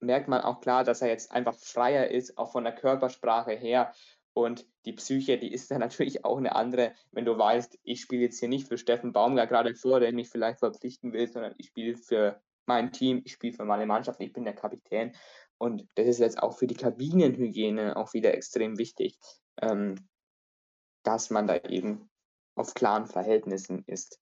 [0.01, 3.93] Merkt man auch klar, dass er jetzt einfach freier ist, auch von der Körpersprache her.
[4.33, 8.23] Und die Psyche, die ist dann natürlich auch eine andere, wenn du weißt, ich spiele
[8.23, 11.69] jetzt hier nicht für Steffen Baumgart gerade vor, der mich vielleicht verpflichten will, sondern ich
[11.69, 15.13] spiele für mein Team, ich spiele für meine Mannschaft, ich bin der Kapitän.
[15.57, 19.19] Und das ist jetzt auch für die Kabinenhygiene auch wieder extrem wichtig,
[19.61, 20.09] ähm,
[21.05, 22.09] dass man da eben
[22.59, 24.19] auf klaren Verhältnissen ist.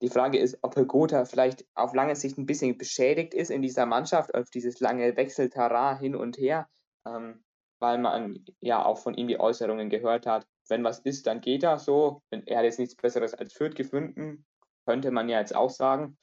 [0.00, 3.86] Die Frage ist, ob Gotha vielleicht auf lange Sicht ein bisschen beschädigt ist in dieser
[3.86, 6.68] Mannschaft, auf dieses lange Wechselterrain hin und her,
[7.06, 7.44] ähm,
[7.80, 11.62] weil man ja auch von ihm die Äußerungen gehört hat, wenn was ist, dann geht
[11.62, 12.22] er so.
[12.30, 14.44] Er hat jetzt nichts Besseres als Fürth gefunden,
[14.86, 16.18] könnte man ja jetzt auch sagen.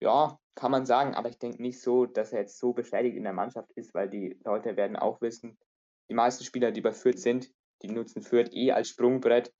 [0.00, 3.24] Ja, kann man sagen, aber ich denke nicht so, dass er jetzt so beschädigt in
[3.24, 5.58] der Mannschaft ist, weil die Leute werden auch wissen,
[6.08, 7.50] die meisten Spieler, die bei Fürth sind,
[7.82, 9.52] die nutzen Fürth eh als Sprungbrett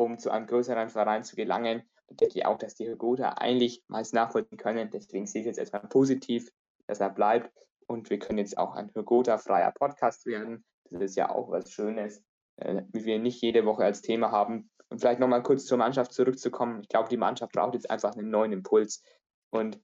[0.00, 1.82] um zu einem größeren Verein zu gelangen.
[2.08, 4.90] Da denke ich auch, dass die Hürgoda eigentlich meist nachvollziehen können.
[4.90, 6.50] Deswegen sehe ich jetzt erstmal positiv,
[6.86, 7.52] dass er bleibt.
[7.86, 10.64] Und wir können jetzt auch ein Hürgoda-freier Podcast werden.
[10.90, 12.22] Das ist ja auch was Schönes,
[12.56, 14.70] äh, wie wir nicht jede Woche als Thema haben.
[14.88, 16.80] Und vielleicht nochmal kurz zur Mannschaft zurückzukommen.
[16.82, 19.02] Ich glaube, die Mannschaft braucht jetzt einfach einen neuen Impuls.
[19.50, 19.80] Und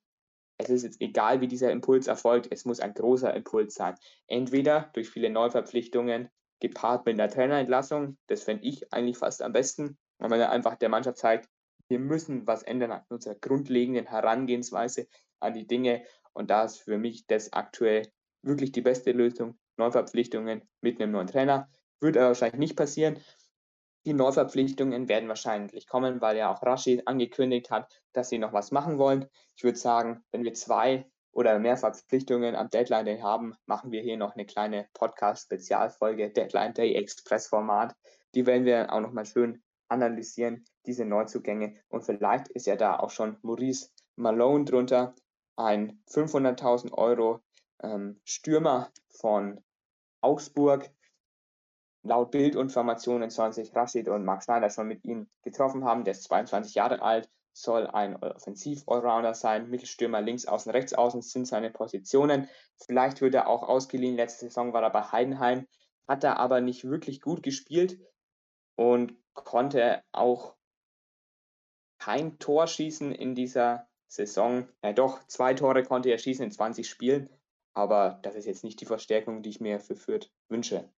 [0.58, 3.94] es ist jetzt egal, wie dieser Impuls erfolgt, es muss ein großer Impuls sein.
[4.26, 9.98] Entweder durch viele Neuverpflichtungen gepaart mit einer Trainerentlassung, das fände ich eigentlich fast am besten,
[10.18, 11.48] weil man einfach der Mannschaft zeigt,
[11.88, 15.06] wir müssen was ändern an unserer grundlegenden Herangehensweise
[15.40, 18.10] an die Dinge und da ist für mich das aktuell
[18.42, 19.58] wirklich die beste Lösung.
[19.76, 21.68] Neuverpflichtungen mit einem neuen Trainer.
[22.00, 23.18] Wird aber wahrscheinlich nicht passieren.
[24.04, 28.70] Die Neuverpflichtungen werden wahrscheinlich kommen, weil ja auch Rashid angekündigt hat, dass sie noch was
[28.70, 29.26] machen wollen.
[29.56, 34.02] Ich würde sagen, wenn wir zwei oder mehr Verpflichtungen am Deadline Day haben, machen wir
[34.02, 37.94] hier noch eine kleine Podcast-Spezialfolge, Deadline Day Express-Format.
[38.34, 41.76] Die werden wir auch nochmal schön analysieren, diese Neuzugänge.
[41.88, 45.14] Und vielleicht ist ja da auch schon Maurice Malone drunter,
[45.56, 47.40] ein 500.000 Euro
[47.82, 49.62] ähm, Stürmer von
[50.20, 50.90] Augsburg.
[52.02, 56.04] Laut Bildinformationen sollen sich Rashid und Marc Schneider schon mit ihm getroffen haben.
[56.04, 59.68] Der ist 22 Jahre alt, soll ein Offensiv-Allrounder sein.
[59.70, 62.48] Mittelstürmer links außen, rechts außen sind seine Positionen.
[62.84, 64.16] Vielleicht wird er auch ausgeliehen.
[64.16, 65.66] Letzte Saison war er bei Heidenheim,
[66.06, 67.98] hat er aber nicht wirklich gut gespielt
[68.76, 69.14] und
[69.44, 70.56] konnte auch
[71.98, 74.68] kein Tor schießen in dieser Saison.
[74.82, 77.28] Ja, doch, zwei Tore konnte er schießen in 20 Spielen,
[77.74, 80.88] aber das ist jetzt nicht die Verstärkung, die ich mir für Fürth wünsche.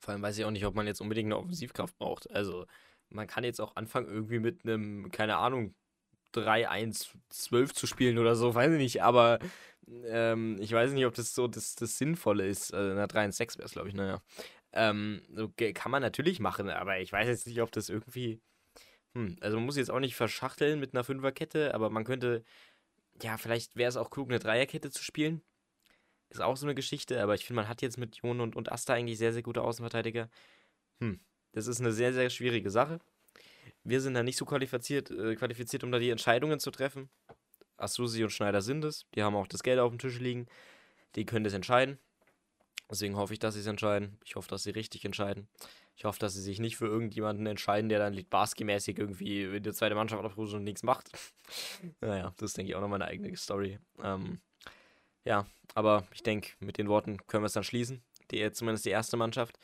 [0.00, 2.30] Vor allem weiß ich auch nicht, ob man jetzt unbedingt eine Offensivkraft braucht.
[2.30, 2.66] Also,
[3.08, 5.74] man kann jetzt auch anfangen, irgendwie mit einem, keine Ahnung,
[6.34, 9.38] 3-1-12 zu spielen oder so, weiß ich nicht, aber
[10.04, 12.74] ähm, ich weiß nicht, ob das so das, das Sinnvolle ist.
[12.74, 14.22] Also, na, 3-1-6 wäre es, glaube ich, naja.
[14.72, 18.40] Ähm, so kann man natürlich machen, aber ich weiß jetzt nicht, ob das irgendwie.
[19.14, 22.44] Hm, also man muss jetzt auch nicht verschachteln mit einer Fünferkette, aber man könnte.
[23.22, 25.42] Ja, vielleicht wäre es auch klug, eine Dreierkette zu spielen.
[26.30, 28.70] Ist auch so eine Geschichte, aber ich finde, man hat jetzt mit Jon und, und
[28.70, 30.28] Asta eigentlich sehr, sehr gute Außenverteidiger.
[31.00, 31.20] Hm,
[31.52, 33.00] das ist eine sehr, sehr schwierige Sache.
[33.82, 37.08] Wir sind da nicht so qualifiziert, äh, qualifiziert, um da die Entscheidungen zu treffen.
[37.78, 39.06] Asusi und Schneider sind es.
[39.14, 40.46] Die haben auch das Geld auf dem Tisch liegen.
[41.14, 41.98] Die können das entscheiden.
[42.90, 44.18] Deswegen hoffe ich, dass sie es entscheiden.
[44.24, 45.48] Ich hoffe, dass sie richtig entscheiden.
[45.96, 49.74] Ich hoffe, dass sie sich nicht für irgendjemanden entscheiden, der dann Litbarski-mäßig irgendwie in der
[49.74, 51.10] zweiten Mannschaft abruft und nichts macht.
[52.00, 53.78] naja, das denke ich, auch noch meine eigene Story.
[54.02, 54.40] Ähm,
[55.24, 58.02] ja, aber ich denke, mit den Worten können wir es dann schließen.
[58.30, 59.58] Die, zumindest die erste Mannschaft.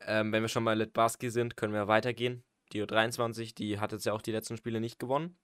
[0.00, 2.42] Ähm, wenn wir schon bei Litbarski sind, können wir weitergehen.
[2.72, 5.36] Die U23, die hat jetzt ja auch die letzten Spiele nicht gewonnen.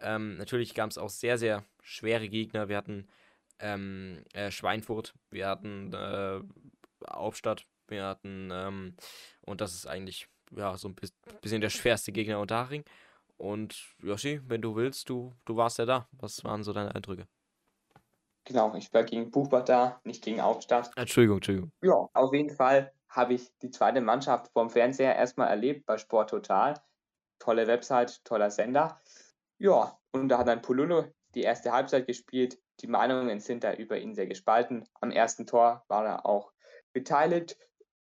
[0.00, 2.68] Ähm, natürlich gab es auch sehr, sehr schwere Gegner.
[2.68, 3.06] Wir hatten
[3.58, 6.40] ähm, äh, Schweinfurt, wir hatten äh,
[7.06, 8.96] Aufstadt, wir hatten, ähm,
[9.42, 10.96] und das ist eigentlich ja so ein
[11.40, 12.84] bisschen der schwerste Gegner unter Haring.
[13.36, 16.08] Und Yoshi, wenn du willst, du, du warst ja da.
[16.12, 17.26] Was waren so deine Eindrücke?
[18.44, 20.92] Genau, ich war gegen Buchbach da, nicht gegen Aufstadt.
[20.96, 21.72] Entschuldigung, Entschuldigung.
[21.82, 26.30] Ja, auf jeden Fall habe ich die zweite Mannschaft vom Fernseher erstmal erlebt bei Sport
[26.30, 26.80] Total.
[27.38, 29.00] Tolle Website, toller Sender.
[29.58, 31.04] Ja, und da hat dann Pululu
[31.34, 32.58] die erste Halbzeit gespielt.
[32.80, 34.86] Die Meinungen sind da über ihn sehr gespalten.
[35.00, 36.52] Am ersten Tor war er auch
[36.92, 37.56] beteiligt.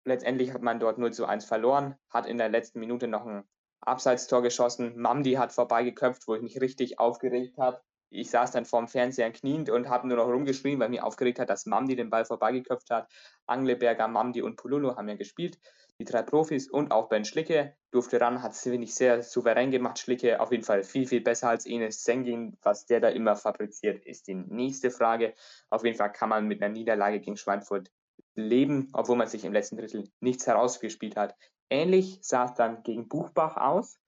[0.06, 3.44] Letztendlich hat man dort 0 zu 1 verloren, hat in der letzten Minute noch ein
[3.82, 5.00] Abseitstor geschossen.
[5.00, 7.82] Mamdi hat vorbeigeköpft, wo ich mich richtig aufgeregt habe.
[8.12, 11.50] Ich saß dann vorm Fernseher kniend und habe nur noch rumgeschrien, weil mich aufgeregt hat,
[11.50, 13.12] dass Mamdi den Ball vorbeigeköpft hat.
[13.46, 15.60] Angleberger, Mamdi und Pululu haben ja gespielt
[16.00, 19.70] die drei Profis und auch Ben Schlicke durfte ran, hat es, finde ich, sehr souverän
[19.70, 20.00] gemacht.
[20.00, 22.58] Schlicke auf jeden Fall viel, viel besser als Enes Sengin.
[22.62, 25.34] Was der da immer fabriziert, ist die nächste Frage.
[25.70, 27.91] Auf jeden Fall kann man mit einer Niederlage gegen Schweinfurt
[28.36, 31.36] leben, obwohl man sich im letzten Drittel nichts herausgespielt hat.
[31.70, 34.00] Ähnlich sah es dann gegen Buchbach aus.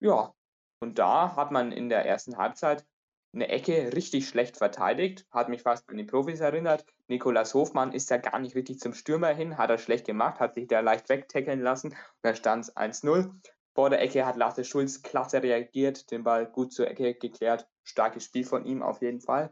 [0.00, 0.34] Ja,
[0.80, 2.86] und da hat man in der ersten Halbzeit
[3.34, 6.86] eine Ecke richtig schlecht verteidigt, hat mich fast an die Profis erinnert.
[7.08, 10.54] Nikolas Hofmann ist ja gar nicht richtig zum Stürmer hin, hat er schlecht gemacht, hat
[10.54, 13.30] sich da leicht wegtackeln lassen und dann stand es 1-0.
[13.74, 17.68] Vor der Ecke hat Lasse Schulz klasse reagiert, den Ball gut zur Ecke geklärt.
[17.82, 19.50] Starkes Spiel von ihm auf jeden Fall.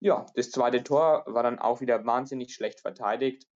[0.00, 3.46] Ja, das zweite Tor war dann auch wieder wahnsinnig schlecht verteidigt.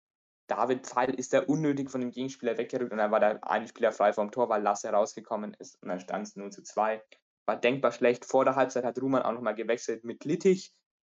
[0.47, 3.93] David Pfeil ist da unnötig von dem Gegenspieler weggerückt und dann war der eine Spieler
[3.93, 7.03] frei vom Tor, weil Lasse rausgekommen ist und dann stand es 0 zu 2
[7.47, 8.25] war denkbar schlecht.
[8.25, 10.73] Vor der Halbzeit hat Ruhmann auch nochmal gewechselt mit Littich,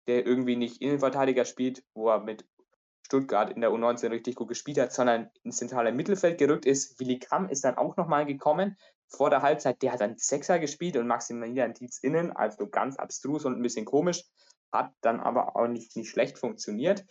[0.08, 2.46] der irgendwie nicht Innenverteidiger spielt, wo er mit
[3.06, 7.00] Stuttgart in der U19 richtig gut gespielt hat, sondern ins zentrale Mittelfeld gerückt ist.
[7.00, 8.78] Willi Kamm ist dann auch nochmal gekommen.
[9.08, 13.46] Vor der Halbzeit, der hat dann Sechser gespielt und Maximilian Dietz innen, also ganz abstrus
[13.46, 14.26] und ein bisschen komisch,
[14.74, 17.06] hat dann aber auch nicht, nicht schlecht funktioniert.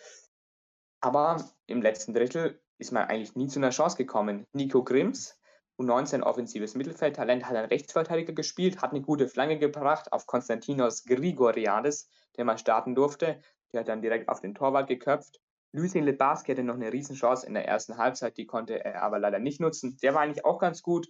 [1.01, 4.47] Aber im letzten Drittel ist man eigentlich nie zu einer Chance gekommen.
[4.53, 5.39] Nico Grimms
[5.79, 12.09] U19 offensives Mittelfeldtalent, hat einen Rechtsverteidiger gespielt, hat eine gute Flanke gebracht auf Konstantinos Grigoriades,
[12.37, 13.41] der mal starten durfte.
[13.73, 15.41] Der hat dann direkt auf den Torwart geköpft.
[15.73, 19.39] Lucien Lebarski hatte noch eine Riesenchance in der ersten Halbzeit, die konnte er aber leider
[19.39, 19.99] nicht nutzen.
[20.03, 21.09] Der war eigentlich auch ganz gut,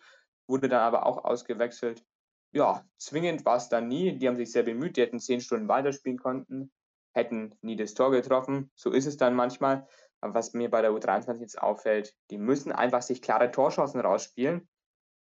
[0.48, 2.04] wurde dann aber auch ausgewechselt.
[2.52, 4.18] ja, zwingend war es dann nie.
[4.18, 6.72] Die haben sich sehr bemüht, die hätten zehn Stunden weiterspielen konnten,
[7.12, 8.70] hätten nie das Tor getroffen.
[8.74, 9.86] So ist es dann manchmal.
[10.26, 14.68] Aber was mir bei der U23 jetzt auffällt, die müssen einfach sich klare Torchancen rausspielen.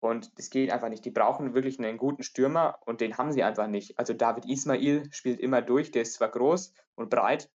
[0.01, 1.05] Und das geht einfach nicht.
[1.05, 3.97] Die brauchen wirklich einen guten Stürmer und den haben sie einfach nicht.
[3.97, 7.49] Also David Ismail spielt immer durch, der ist zwar groß und breit,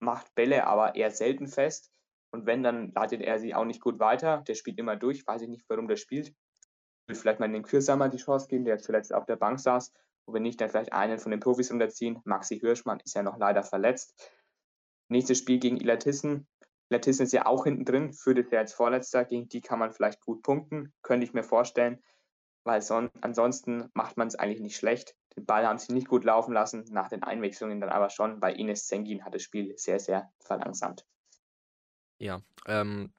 [0.00, 1.92] macht Bälle aber eher selten fest.
[2.32, 4.42] Und wenn, dann leitet er sie auch nicht gut weiter.
[4.48, 6.28] Der spielt immer durch, weiß ich nicht, warum der spielt.
[6.28, 6.34] Ich
[7.06, 9.92] will vielleicht mal den Kürsamer die Chance geben, der zuletzt auf der Bank saß.
[10.24, 12.20] Und wenn nicht, dann vielleicht einen von den Profis unterziehen.
[12.24, 14.32] Maxi Hirschmann ist ja noch leider verletzt.
[15.08, 16.46] Nächstes Spiel gegen Ilatissen.
[16.90, 19.24] Ilatissen ist ja auch hinten drin, führt es ja als Vorletzter.
[19.24, 22.02] Gegen die kann man vielleicht gut punkten, könnte ich mir vorstellen.
[22.64, 25.14] Weil son ansonsten macht man es eigentlich nicht schlecht.
[25.36, 28.58] Den Ball haben sie nicht gut laufen lassen, nach den Einwechslungen dann aber schon, weil
[28.58, 31.06] Ines Zengin hat das Spiel sehr, sehr verlangsamt.
[32.18, 33.12] Ja, ähm,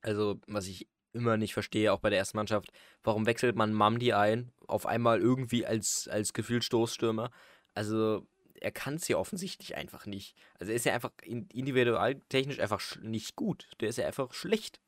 [0.00, 2.72] also was ich immer nicht verstehe, auch bei der ersten Mannschaft,
[3.04, 7.30] warum wechselt man Mamdi ein, auf einmal irgendwie als, als gefühlt Stoßstürmer?
[7.74, 8.26] Also
[8.62, 10.36] er kann es ja offensichtlich einfach nicht.
[10.58, 13.68] Also er ist ja einfach individual technisch einfach nicht gut.
[13.80, 14.80] Der ist ja einfach schlecht.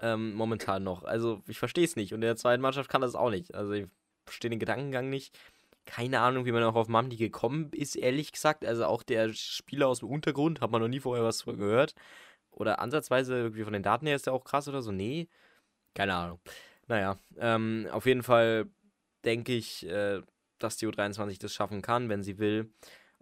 [0.00, 1.04] Ähm, momentan noch.
[1.04, 2.12] Also ich verstehe es nicht.
[2.12, 3.54] Und in der zweiten Mannschaft kann das auch nicht.
[3.54, 3.86] Also ich
[4.24, 5.38] verstehe den Gedankengang nicht.
[5.86, 8.64] Keine Ahnung, wie man auch auf Mamdi gekommen ist, ehrlich gesagt.
[8.64, 11.94] Also auch der Spieler aus dem Untergrund, hat man noch nie vorher was gehört.
[12.50, 14.90] Oder ansatzweise irgendwie von den Daten her ist der auch krass oder so.
[14.90, 15.28] Nee,
[15.94, 16.40] keine Ahnung.
[16.88, 18.66] Naja, ähm, auf jeden Fall
[19.24, 20.20] denke ich, äh,
[20.58, 22.70] dass die U23 das schaffen kann, wenn sie will.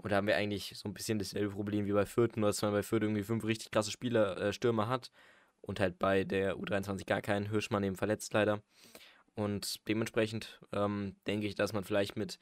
[0.03, 2.63] Und da haben wir eigentlich so ein bisschen dasselbe Problem wie bei Fürth, nur dass
[2.63, 5.13] man bei Fürth irgendwie fünf richtig krasse Spieler, äh, Stürmer hat.
[5.61, 7.49] Und halt bei der U23 gar keinen.
[7.51, 8.63] Hirschmann eben verletzt leider.
[9.35, 12.39] Und dementsprechend ähm, denke ich, dass man vielleicht mit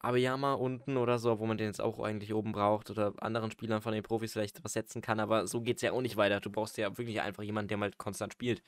[0.00, 3.80] Abiyama unten oder so, wo man den jetzt auch eigentlich oben braucht oder anderen Spielern
[3.80, 6.40] von den Profis vielleicht was setzen kann, aber so geht es ja auch nicht weiter.
[6.40, 8.62] Du brauchst ja wirklich einfach jemanden, der mal konstant spielt.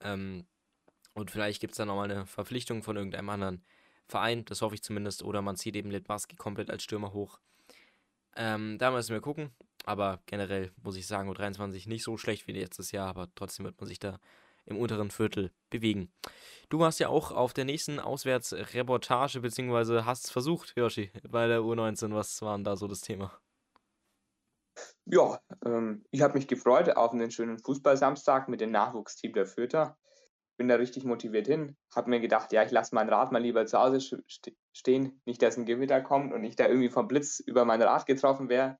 [0.00, 0.46] Ähm,
[1.14, 3.64] und vielleicht gibt es da nochmal eine Verpflichtung von irgendeinem anderen
[4.08, 7.40] Verein, das hoffe ich zumindest, oder man zieht eben Litbarski komplett als Stürmer hoch.
[8.36, 9.50] Ähm, da müssen wir gucken,
[9.84, 13.80] aber generell muss ich sagen, U23 nicht so schlecht wie letztes Jahr, aber trotzdem wird
[13.80, 14.18] man sich da
[14.66, 16.10] im unteren Viertel bewegen.
[16.68, 21.60] Du warst ja auch auf der nächsten Auswärtsreportage, beziehungsweise hast es versucht, Yoshi, bei der
[21.60, 22.14] U19.
[22.14, 23.32] Was war denn da so das Thema?
[25.04, 29.96] Ja, ähm, ich habe mich gefreut auf einen schönen Fußballsamstag mit dem Nachwuchsteam der Fürther.
[30.56, 31.76] Bin da richtig motiviert hin.
[31.94, 34.00] Habe mir gedacht, ja, ich lasse mein Rad mal lieber zu Hause
[34.72, 38.06] stehen, nicht dass ein Gewitter kommt und ich da irgendwie vom Blitz über mein Rad
[38.06, 38.78] getroffen wäre.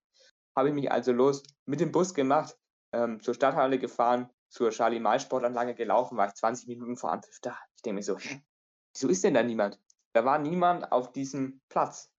[0.57, 2.57] Habe ich mich also los mit dem Bus gemacht,
[2.93, 7.41] ähm, zur Stadthalle gefahren, zur Charlie May Sportanlage gelaufen, war ich 20 Minuten vor Anpfiff
[7.41, 7.59] da.
[7.75, 9.81] Ich denke mir so, wieso ist denn da niemand?
[10.13, 12.13] Da war niemand auf diesem Platz.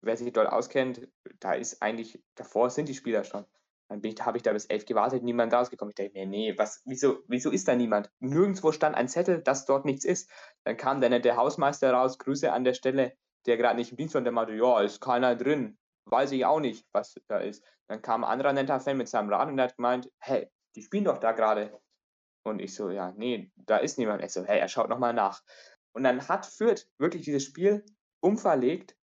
[0.00, 1.06] Wer sich dort auskennt,
[1.40, 3.44] da ist eigentlich, davor sind die Spieler schon.
[4.00, 5.90] Dann habe ich da bis elf gewartet, niemand rausgekommen.
[5.90, 8.10] Ich denke mir, nee, was, wieso, wieso ist da niemand?
[8.20, 10.30] Nirgendwo stand ein Zettel, dass dort nichts ist.
[10.64, 13.16] Dann kam der nette Hausmeister raus, Grüße an der Stelle,
[13.46, 15.78] der gerade nicht im Dienst war, und der meinte, ja, ist keiner drin.
[16.06, 17.64] Weiß ich auch nicht, was da ist.
[17.88, 20.82] Dann kam ein anderer netter Fan mit seinem Rad und der hat gemeint, hey, die
[20.82, 21.80] spielen doch da gerade.
[22.46, 24.22] Und ich so, ja, nee, da ist niemand.
[24.22, 25.42] Ich so, hey, er schaut nochmal nach.
[25.92, 27.84] Und dann hat Fürth wirklich dieses Spiel
[28.20, 28.96] umverlegt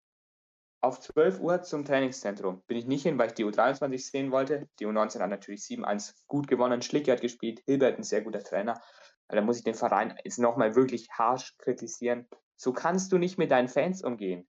[0.81, 2.63] auf 12 Uhr zum Trainingszentrum.
[2.67, 4.67] Bin ich nicht hin, weil ich die U23 sehen wollte.
[4.79, 6.81] Die U19 hat natürlich 7-1 gut gewonnen.
[6.81, 8.81] Schlicki hat gespielt, Hilbert ein sehr guter Trainer.
[9.27, 12.27] Da muss ich den Verein jetzt nochmal wirklich harsch kritisieren.
[12.57, 14.47] So kannst du nicht mit deinen Fans umgehen.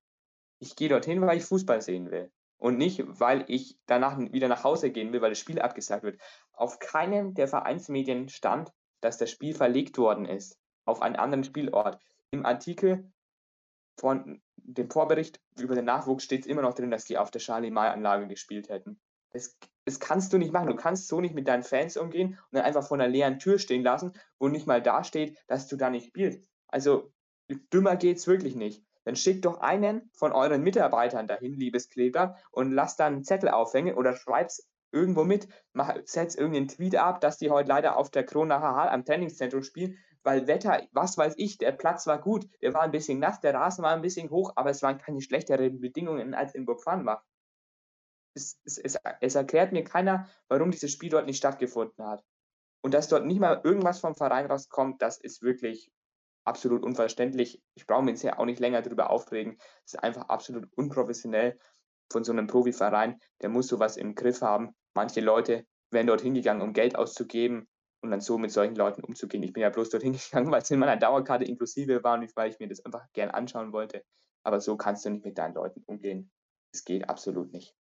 [0.59, 4.63] Ich gehe dorthin, weil ich Fußball sehen will und nicht, weil ich danach wieder nach
[4.63, 6.21] Hause gehen will, weil das Spiel abgesagt wird.
[6.53, 8.71] Auf keinem der Vereinsmedien stand,
[9.01, 11.99] dass das Spiel verlegt worden ist auf einen anderen Spielort.
[12.31, 13.13] Im Artikel
[13.97, 17.41] von dem Vorbericht über den Nachwuchs steht es immer noch drin, dass die auf der
[17.41, 19.01] Charlie May Anlage gespielt hätten.
[19.33, 20.69] Das, das kannst du nicht machen.
[20.69, 23.59] Du kannst so nicht mit deinen Fans umgehen und dann einfach vor einer leeren Tür
[23.59, 26.47] stehen lassen, wo nicht mal da steht, dass du da nicht spielst.
[26.69, 27.13] Also
[27.73, 32.73] dümmer geht's wirklich nicht dann schickt doch einen von euren Mitarbeitern dahin, liebes Kleber, und
[32.73, 37.39] lasst dann einen Zettel aufhängen oder schreib's irgendwo mit, mach, setz irgendeinen Tweet ab, dass
[37.39, 41.59] die heute leider auf der Kronacher Hall am Trainingszentrum spielen, weil Wetter, was weiß ich,
[41.59, 44.53] der Platz war gut, der war ein bisschen nass, der Rasen war ein bisschen hoch,
[44.57, 47.23] aber es waren keine schlechteren Bedingungen als in Burgfahrenbach.
[48.35, 52.25] Es, es, es, es erklärt mir keiner, warum dieses Spiel dort nicht stattgefunden hat.
[52.85, 55.93] Und dass dort nicht mal irgendwas vom Verein rauskommt, das ist wirklich
[56.45, 57.63] absolut unverständlich.
[57.75, 59.59] Ich brauche mich jetzt ja auch nicht länger darüber aufregen.
[59.85, 61.59] Es ist einfach absolut unprofessionell
[62.11, 63.21] von so einem Profiverein.
[63.41, 64.75] Der muss sowas im Griff haben.
[64.95, 67.69] Manche Leute werden dort hingegangen, um Geld auszugeben
[68.03, 69.43] und dann so mit solchen Leuten umzugehen.
[69.43, 72.51] Ich bin ja bloß dort hingegangen, weil es in meiner Dauerkarte inklusive war und weil
[72.51, 74.05] ich mir das einfach gern anschauen wollte.
[74.43, 76.31] Aber so kannst du nicht mit deinen Leuten umgehen.
[76.75, 77.77] Es geht absolut nicht.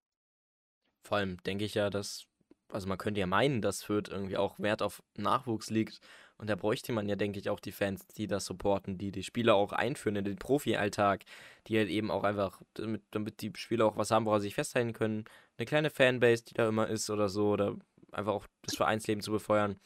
[1.04, 2.26] Vor allem denke ich ja, dass,
[2.70, 6.00] also man könnte ja meinen, dass Fürth irgendwie auch Wert auf Nachwuchs liegt
[6.38, 9.24] Und da bräuchte man ja, denke ich, auch die Fans, die das supporten, die die
[9.24, 11.24] Spieler auch einführen in den Profi-Alltag,
[11.66, 14.54] die halt eben auch einfach, damit, damit die Spieler auch was haben, woran sie sich
[14.54, 15.24] festhalten können.
[15.56, 17.76] Eine kleine Fanbase, die da immer ist oder so, oder
[18.12, 19.76] einfach auch das Vereinsleben zu befeuern.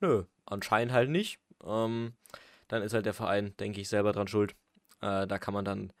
[0.00, 1.38] Nö, anscheinend halt nicht.
[1.64, 2.14] Ähm,
[2.68, 4.54] dann ist halt der Verein, denke ich, selber dran schuld.
[5.00, 5.92] Äh, da kann man dann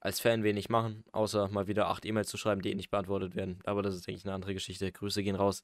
[0.00, 3.34] als Fan wenig machen, außer mal wieder acht E-Mails zu schreiben, die eh nicht beantwortet
[3.34, 3.58] werden.
[3.64, 4.92] Aber das ist, denke ich, eine andere Geschichte.
[4.92, 5.62] Grüße gehen raus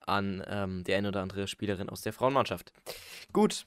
[0.00, 2.72] an ähm, die eine oder andere Spielerin aus der Frauenmannschaft.
[3.32, 3.66] Gut,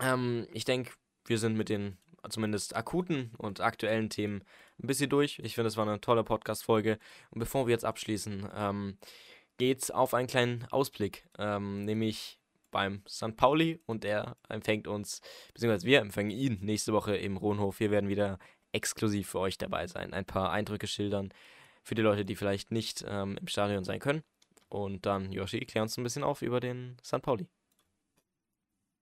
[0.00, 0.92] ähm, ich denke,
[1.26, 1.96] wir sind mit den
[2.28, 4.42] zumindest akuten und aktuellen Themen
[4.82, 5.38] ein bisschen durch.
[5.42, 6.98] Ich finde, es war eine tolle Podcast-Folge.
[7.30, 8.98] Und bevor wir jetzt abschließen, ähm,
[9.58, 12.39] es auf einen kleinen Ausblick, ähm, nämlich
[12.70, 13.36] beim St.
[13.36, 15.20] Pauli und er empfängt uns,
[15.54, 17.80] beziehungsweise wir empfangen ihn nächste Woche im Rohnhof.
[17.80, 18.38] Wir werden wieder
[18.72, 21.32] exklusiv für euch dabei sein, ein paar Eindrücke schildern
[21.82, 24.22] für die Leute, die vielleicht nicht ähm, im Stadion sein können.
[24.68, 27.22] Und dann, Yoshi, klär uns ein bisschen auf über den St.
[27.22, 27.48] Pauli.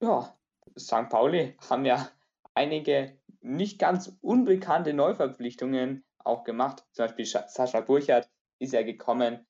[0.00, 0.38] Ja,
[0.78, 1.08] St.
[1.10, 2.08] Pauli haben ja
[2.54, 6.86] einige nicht ganz unbekannte Neuverpflichtungen auch gemacht.
[6.92, 9.46] Zum Beispiel Sascha Burchardt ist ja gekommen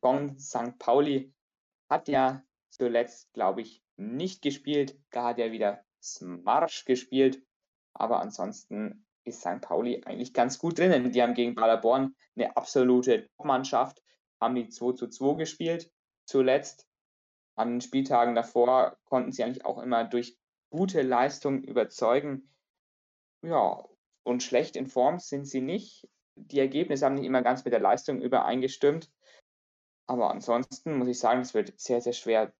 [0.00, 0.78] von St.
[0.78, 1.32] Pauli,
[1.88, 2.42] hat ja
[2.78, 4.98] zuletzt, glaube ich, nicht gespielt.
[5.10, 7.42] Da hat er wieder Smarsch gespielt.
[7.92, 9.60] Aber ansonsten ist St.
[9.60, 11.12] Pauli eigentlich ganz gut drinnen.
[11.12, 14.02] Die haben gegen Paderborn eine absolute Top-Mannschaft
[14.40, 15.90] haben die 2 zu 2 gespielt.
[16.26, 16.86] Zuletzt
[17.56, 20.38] an den Spieltagen davor konnten sie eigentlich auch immer durch
[20.70, 22.54] gute Leistung überzeugen.
[23.42, 23.84] Ja,
[24.22, 26.08] und schlecht in Form sind sie nicht.
[26.36, 29.10] Die Ergebnisse haben nicht immer ganz mit der Leistung übereingestimmt.
[30.06, 32.52] Aber ansonsten muss ich sagen, es wird sehr, sehr schwer,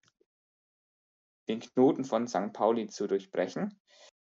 [1.48, 2.52] den Knoten von St.
[2.52, 3.80] Pauli zu durchbrechen.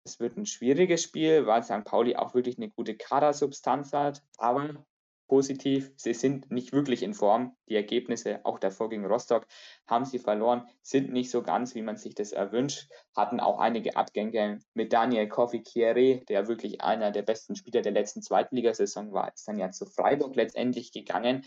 [0.06, 1.84] Es wird ein schwieriges Spiel, weil St.
[1.84, 4.22] Pauli auch wirklich eine gute Kadersubstanz hat.
[4.38, 4.86] Aber
[5.28, 5.92] positiv.
[5.96, 7.56] Sie sind nicht wirklich in Form.
[7.70, 9.46] Die Ergebnisse, auch davor gegen Rostock,
[9.88, 12.90] haben sie verloren, sind nicht so ganz, wie man sich das erwünscht.
[13.16, 18.22] Hatten auch einige Abgänge mit Daniel Kofi-Kierre, der wirklich einer der besten Spieler der letzten
[18.22, 21.46] Zweitligasaison war, ist dann ja zu Freiburg letztendlich gegangen.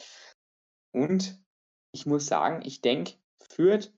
[0.92, 1.40] Und
[1.92, 3.14] ich muss sagen, ich denke,
[3.50, 3.92] führt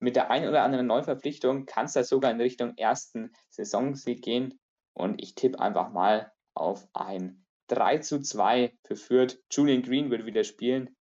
[0.00, 4.58] mit der einen oder anderen Neuverpflichtung kann es da sogar in Richtung ersten Saisonsieg gehen.
[4.94, 9.38] Und ich tippe einfach mal auf ein 3 zu 2 für Fürth.
[9.50, 10.96] Julian Green wird wieder spielen.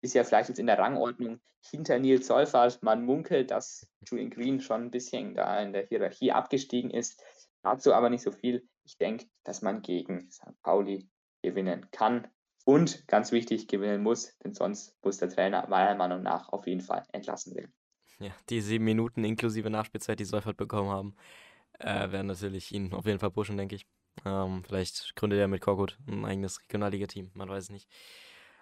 [0.00, 2.82] Ist ja vielleicht jetzt in der Rangordnung hinter Nils Solfert.
[2.82, 7.22] Man munkelt, dass Julian Green schon ein bisschen da in der Hierarchie abgestiegen ist.
[7.62, 8.68] Dazu aber nicht so viel.
[8.84, 10.60] Ich denke, dass man gegen St.
[10.62, 11.08] Pauli
[11.42, 12.28] gewinnen kann
[12.64, 16.80] und ganz wichtig gewinnen muss, denn sonst muss der Trainer meiner Meinung nach auf jeden
[16.80, 17.72] Fall entlassen werden.
[18.22, 21.16] Ja, die sieben Minuten inklusive Nachspielzeit, die Seufert bekommen haben,
[21.78, 23.86] äh, werden natürlich ihn auf jeden Fall pushen, denke ich.
[24.24, 27.88] Ähm, vielleicht gründet er mit Korkut ein eigenes Regionalliga-Team, man weiß es nicht.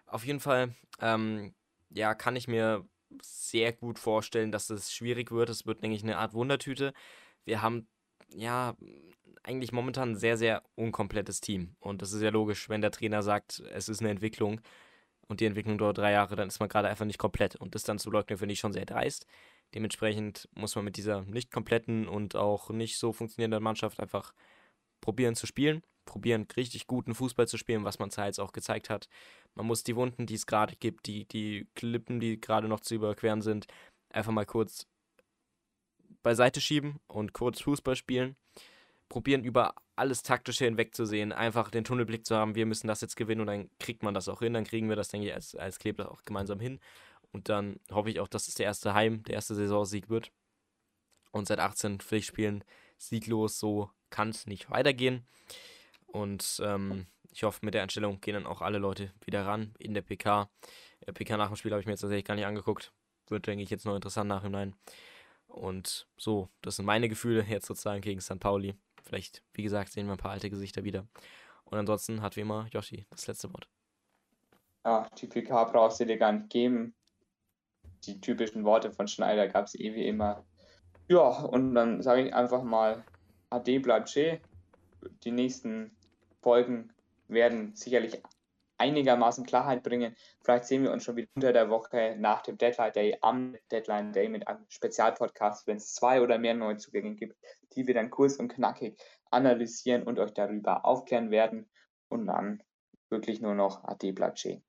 [0.07, 1.55] Auf jeden Fall, ähm,
[1.91, 2.89] ja, kann ich mir
[3.23, 5.51] sehr gut vorstellen, dass es schwierig wird.
[5.51, 6.93] Es wird, denke ich, eine Art Wundertüte.
[7.45, 7.89] Wir haben
[8.33, 8.77] ja
[9.43, 11.77] eigentlich momentan ein sehr, sehr unkomplettes Team.
[11.81, 14.61] Und das ist ja logisch, wenn der Trainer sagt, es ist eine Entwicklung
[15.31, 17.55] und die Entwicklung dauert drei Jahre, dann ist man gerade einfach nicht komplett.
[17.55, 19.27] Und das dann zu leugnen, finde ich schon sehr dreist.
[19.75, 24.35] Dementsprechend muss man mit dieser nicht kompletten und auch nicht so funktionierenden Mannschaft einfach
[25.01, 29.09] probieren zu spielen, probieren richtig guten Fußball zu spielen, was man jetzt auch gezeigt hat.
[29.55, 32.97] Man muss die Wunden, die es gerade gibt, die, die Klippen, die gerade noch zu
[32.97, 33.69] überqueren sind,
[34.09, 34.89] einfach mal kurz
[36.25, 38.35] beiseite schieben und kurz Fußball spielen.
[39.09, 43.43] Probieren über alles Taktische hinwegzusehen, einfach den Tunnelblick zu haben, wir müssen das jetzt gewinnen
[43.43, 45.79] und dann kriegt man das auch hin, dann kriegen wir das, denke ich, als, als
[45.79, 46.81] Kleber auch gemeinsam hin.
[47.33, 50.33] Und dann hoffe ich auch, dass es der erste Heim, der erste Saisonsieg wird.
[51.31, 52.65] Und seit 18 Pflichtspielen
[52.97, 55.27] sieglos so kann es nicht weitergehen.
[56.07, 59.95] Und ähm, ich hoffe, mit der Einstellung gehen dann auch alle Leute wieder ran in
[59.95, 60.51] der PK.
[61.07, 62.93] Der PK nach dem Spiel habe ich mir jetzt tatsächlich gar nicht angeguckt.
[63.29, 64.75] Wird, denke ich, jetzt noch interessant nachhinein.
[65.47, 68.41] Und so, das sind meine Gefühle jetzt sozusagen gegen St.
[68.41, 68.75] Pauli.
[69.05, 71.07] Vielleicht, wie gesagt, sehen wir ein paar alte Gesichter wieder.
[71.65, 73.69] Und ansonsten hat wie immer Yoshi das letzte Wort.
[74.85, 76.95] Ja, die PK brauchst du dir gar nicht geben.
[78.05, 80.45] Die typischen Worte von Schneider gab es eh wie immer.
[81.09, 83.05] Ja, und dann sage ich einfach mal
[83.51, 84.39] Ade bleibt schön.
[85.25, 85.91] Die nächsten
[86.41, 86.93] Folgen
[87.29, 88.23] werden sicherlich
[88.81, 90.17] einigermaßen Klarheit bringen.
[90.43, 94.13] Vielleicht sehen wir uns schon wieder unter der Woche nach dem Deadline Day am Deadline
[94.13, 97.37] Day mit einem Spezialpodcast, wenn es zwei oder mehr Neuzugänge gibt,
[97.75, 98.99] die wir dann kurz und knackig
[99.31, 101.69] analysieren und euch darüber aufklären werden.
[102.09, 102.63] Und dann
[103.11, 104.63] wirklich nur noch Ade bleibt schön.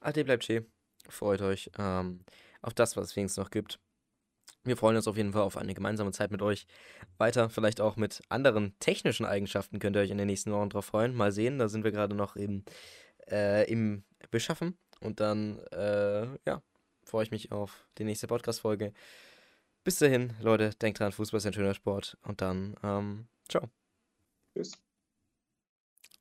[0.00, 0.66] Ade bleibt schön.
[1.08, 2.24] Freut euch ähm,
[2.62, 3.78] auf das, was es wenigstens noch gibt.
[4.64, 6.66] Wir freuen uns auf jeden Fall auf eine gemeinsame Zeit mit euch.
[7.18, 10.86] Weiter, vielleicht auch mit anderen technischen Eigenschaften könnt ihr euch in den nächsten Wochen drauf
[10.86, 11.14] freuen.
[11.14, 12.64] Mal sehen, da sind wir gerade noch im,
[13.30, 14.78] äh, im Beschaffen.
[15.00, 16.62] Und dann, äh, ja,
[17.04, 18.94] freue ich mich auf die nächste Podcast-Folge.
[19.84, 22.16] Bis dahin, Leute, denkt dran, Fußball ist ein schöner Sport.
[22.22, 23.68] Und dann, ähm, ciao.
[24.54, 24.72] Tschüss.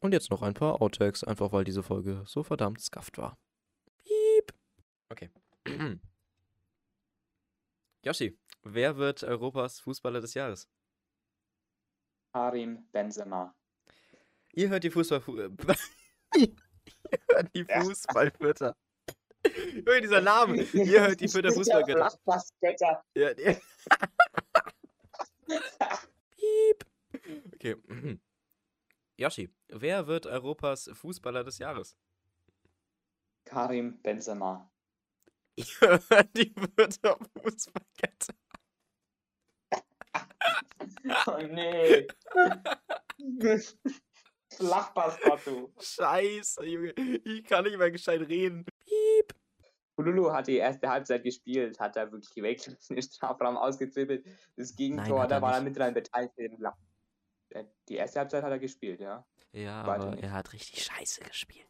[0.01, 3.37] Und jetzt noch ein paar Outtakes, einfach weil diese Folge so verdammt skafft war.
[4.03, 4.53] Piep.
[5.09, 5.29] Okay.
[8.05, 10.67] Yoshi, wer wird Europas Fußballer des Jahres?
[12.33, 13.55] Karim Benzema.
[14.53, 15.21] Ihr hört die Fußball...
[16.35, 17.81] Ihr hört die Ja.
[17.81, 18.75] Fußballfütter.
[19.85, 20.63] Hör dieser Name.
[20.63, 21.99] Ihr hört die Fütter Fußballgötter.
[21.99, 23.03] Flachpassgötter.
[23.15, 23.57] Ja, die...
[26.35, 26.85] Piep.
[27.53, 27.75] Okay.
[29.17, 31.95] Yoshi, wer wird Europas Fußballer des Jahres?
[33.45, 34.69] Karim Benzema.
[35.55, 35.65] Ihr
[36.09, 37.92] hört die Fütter Fußballgötter.
[41.27, 42.07] Oh nee.
[44.55, 45.73] Flachpassgott, du.
[45.79, 46.91] Scheiße, Junge.
[46.91, 48.65] Ich kann nicht mehr gescheit reden.
[48.85, 49.33] Piep.
[49.97, 54.25] Hululu hat die erste Halbzeit gespielt, hat er wirklich weg, den Strafraum ausgetribbelt.
[54.55, 56.33] Das Gegentor, hat da war er mit dran beteiligt.
[57.49, 59.25] Äh, Die erste Halbzeit hat er gespielt, ja.
[59.51, 60.23] Ja, Weiter aber nicht.
[60.23, 61.67] er hat richtig scheiße gespielt.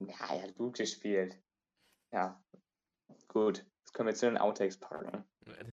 [0.00, 1.38] Ja, er hat gut gespielt.
[2.12, 2.42] Ja.
[3.28, 5.24] Gut, können wir zu den Outtakes packen.